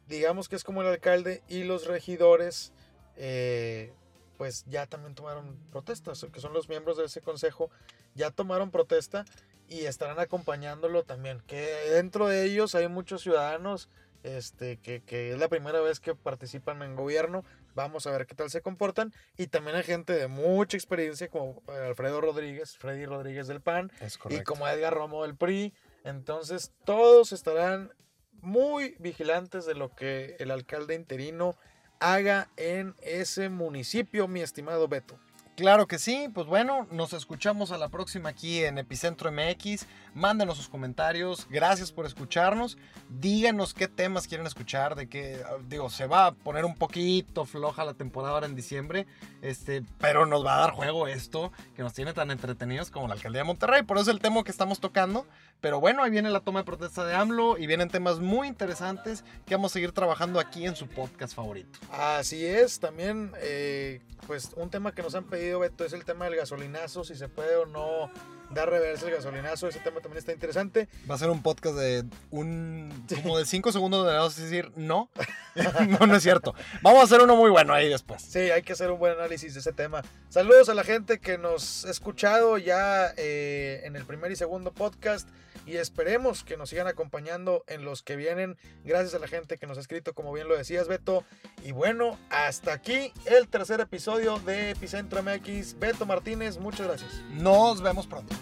digamos 0.06 0.48
que 0.48 0.56
es 0.56 0.64
como 0.64 0.82
el 0.82 0.88
alcalde 0.88 1.42
y 1.48 1.64
los 1.64 1.86
regidores, 1.86 2.72
eh, 3.18 3.92
pues 4.38 4.64
ya 4.68 4.86
también 4.86 5.14
tomaron 5.14 5.56
protestas, 5.70 6.24
que 6.32 6.40
son 6.40 6.52
los 6.52 6.68
miembros 6.68 6.96
de 6.96 7.04
ese 7.04 7.20
consejo, 7.20 7.70
ya 8.14 8.30
tomaron 8.30 8.70
protesta 8.70 9.24
y 9.68 9.80
estarán 9.84 10.20
acompañándolo 10.20 11.02
también. 11.02 11.42
Que 11.46 11.66
dentro 11.90 12.28
de 12.28 12.44
ellos 12.44 12.74
hay 12.74 12.88
muchos 12.88 13.22
ciudadanos 13.22 13.88
este, 14.22 14.78
que, 14.78 15.02
que 15.02 15.32
es 15.32 15.38
la 15.38 15.48
primera 15.48 15.80
vez 15.80 16.00
que 16.00 16.14
participan 16.14 16.82
en 16.82 16.96
gobierno. 16.96 17.44
Vamos 17.74 18.06
a 18.06 18.12
ver 18.12 18.26
qué 18.26 18.34
tal 18.34 18.50
se 18.50 18.62
comportan. 18.62 19.12
Y 19.36 19.48
también 19.48 19.76
hay 19.76 19.82
gente 19.82 20.12
de 20.12 20.28
mucha 20.28 20.76
experiencia 20.76 21.28
como 21.28 21.62
Alfredo 21.66 22.20
Rodríguez, 22.20 22.76
Freddy 22.76 23.06
Rodríguez 23.06 23.48
del 23.48 23.60
PAN, 23.60 23.92
y 24.30 24.40
como 24.42 24.68
Edgar 24.68 24.94
Romo 24.94 25.22
del 25.22 25.36
PRI. 25.36 25.74
Entonces 26.04 26.72
todos 26.84 27.32
estarán 27.32 27.92
muy 28.40 28.96
vigilantes 29.00 29.66
de 29.66 29.74
lo 29.74 29.94
que 29.94 30.36
el 30.38 30.50
alcalde 30.50 30.94
interino 30.94 31.56
haga 32.00 32.48
en 32.56 32.94
ese 33.02 33.48
municipio, 33.48 34.28
mi 34.28 34.40
estimado 34.40 34.88
Beto. 34.88 35.18
Claro 35.58 35.88
que 35.88 35.98
sí, 35.98 36.28
pues 36.32 36.46
bueno, 36.46 36.86
nos 36.92 37.12
escuchamos 37.12 37.72
a 37.72 37.78
la 37.78 37.88
próxima 37.88 38.28
aquí 38.28 38.62
en 38.62 38.78
Epicentro 38.78 39.32
MX. 39.32 39.86
Mándenos 40.14 40.56
sus 40.56 40.68
comentarios, 40.68 41.48
gracias 41.50 41.90
por 41.90 42.06
escucharnos. 42.06 42.78
Díganos 43.08 43.74
qué 43.74 43.88
temas 43.88 44.28
quieren 44.28 44.46
escuchar, 44.46 44.94
de 44.94 45.08
que, 45.08 45.42
digo, 45.68 45.90
se 45.90 46.06
va 46.06 46.26
a 46.26 46.30
poner 46.30 46.64
un 46.64 46.76
poquito 46.76 47.44
floja 47.44 47.84
la 47.84 47.94
temporada 47.94 48.34
ahora 48.34 48.46
en 48.46 48.54
diciembre, 48.54 49.08
este, 49.42 49.82
pero 49.98 50.26
nos 50.26 50.46
va 50.46 50.58
a 50.58 50.60
dar 50.60 50.70
juego 50.70 51.08
esto 51.08 51.50
que 51.74 51.82
nos 51.82 51.92
tiene 51.92 52.12
tan 52.12 52.30
entretenidos 52.30 52.92
como 52.92 53.08
la 53.08 53.14
alcaldía 53.14 53.40
de 53.40 53.48
Monterrey. 53.48 53.82
Por 53.82 53.96
eso 53.96 54.12
es 54.12 54.14
el 54.14 54.20
tema 54.20 54.44
que 54.44 54.52
estamos 54.52 54.78
tocando. 54.78 55.26
Pero 55.60 55.80
bueno, 55.80 56.04
ahí 56.04 56.10
viene 56.10 56.30
la 56.30 56.38
toma 56.38 56.60
de 56.60 56.66
protesta 56.66 57.04
de 57.04 57.16
AMLO 57.16 57.58
y 57.58 57.66
vienen 57.66 57.88
temas 57.88 58.20
muy 58.20 58.46
interesantes 58.46 59.24
que 59.44 59.56
vamos 59.56 59.72
a 59.72 59.74
seguir 59.74 59.90
trabajando 59.90 60.38
aquí 60.38 60.64
en 60.64 60.76
su 60.76 60.86
podcast 60.86 61.34
favorito. 61.34 61.80
Así 61.90 62.46
es, 62.46 62.78
también 62.78 63.32
eh, 63.40 64.00
pues 64.28 64.52
un 64.54 64.70
tema 64.70 64.92
que 64.92 65.02
nos 65.02 65.16
han 65.16 65.24
pedido 65.24 65.47
Beto 65.54 65.84
es 65.84 65.92
el 65.92 66.04
tema 66.04 66.26
del 66.26 66.36
gasolinazo, 66.36 67.04
si 67.04 67.14
se 67.14 67.28
puede 67.28 67.56
o 67.56 67.66
no 67.66 68.10
da 68.50 68.66
reversa 68.66 69.06
el 69.06 69.14
gasolinazo. 69.14 69.68
Ese 69.68 69.80
tema 69.80 70.00
también 70.00 70.18
está 70.18 70.32
interesante. 70.32 70.88
Va 71.08 71.14
a 71.14 71.18
ser 71.18 71.30
un 71.30 71.42
podcast 71.42 71.76
de 71.76 72.04
un 72.30 73.06
como 73.22 73.38
de 73.38 73.46
5 73.46 73.72
segundos 73.72 74.06
de 74.06 74.12
vamos 74.12 74.38
a 74.38 74.42
decir 74.42 74.72
no. 74.76 75.10
no, 76.00 76.06
no 76.06 76.16
es 76.16 76.22
cierto. 76.22 76.54
Vamos 76.82 77.00
a 77.00 77.04
hacer 77.04 77.20
uno 77.20 77.36
muy 77.36 77.50
bueno 77.50 77.72
ahí 77.74 77.88
después. 77.88 78.22
Sí, 78.22 78.38
hay 78.38 78.62
que 78.62 78.72
hacer 78.72 78.90
un 78.90 78.98
buen 78.98 79.12
análisis 79.12 79.54
de 79.54 79.60
ese 79.60 79.72
tema. 79.72 80.02
Saludos 80.28 80.68
a 80.68 80.74
la 80.74 80.84
gente 80.84 81.18
que 81.18 81.38
nos 81.38 81.84
ha 81.84 81.90
escuchado 81.90 82.58
ya 82.58 83.12
eh, 83.16 83.82
en 83.84 83.96
el 83.96 84.04
primer 84.04 84.30
y 84.32 84.36
segundo 84.36 84.72
podcast 84.72 85.28
y 85.68 85.76
esperemos 85.76 86.44
que 86.44 86.56
nos 86.56 86.70
sigan 86.70 86.86
acompañando 86.86 87.62
en 87.66 87.84
los 87.84 88.02
que 88.02 88.16
vienen. 88.16 88.56
Gracias 88.84 89.14
a 89.14 89.18
la 89.18 89.28
gente 89.28 89.58
que 89.58 89.66
nos 89.66 89.76
ha 89.76 89.82
escrito, 89.82 90.14
como 90.14 90.32
bien 90.32 90.48
lo 90.48 90.56
decías, 90.56 90.88
Beto. 90.88 91.24
Y 91.62 91.72
bueno, 91.72 92.18
hasta 92.30 92.72
aquí 92.72 93.12
el 93.26 93.48
tercer 93.48 93.80
episodio 93.80 94.38
de 94.38 94.70
Epicentro 94.70 95.22
MX. 95.22 95.78
Beto 95.78 96.06
Martínez, 96.06 96.58
muchas 96.58 96.86
gracias. 96.86 97.22
Nos 97.32 97.82
vemos 97.82 98.06
pronto. 98.06 98.34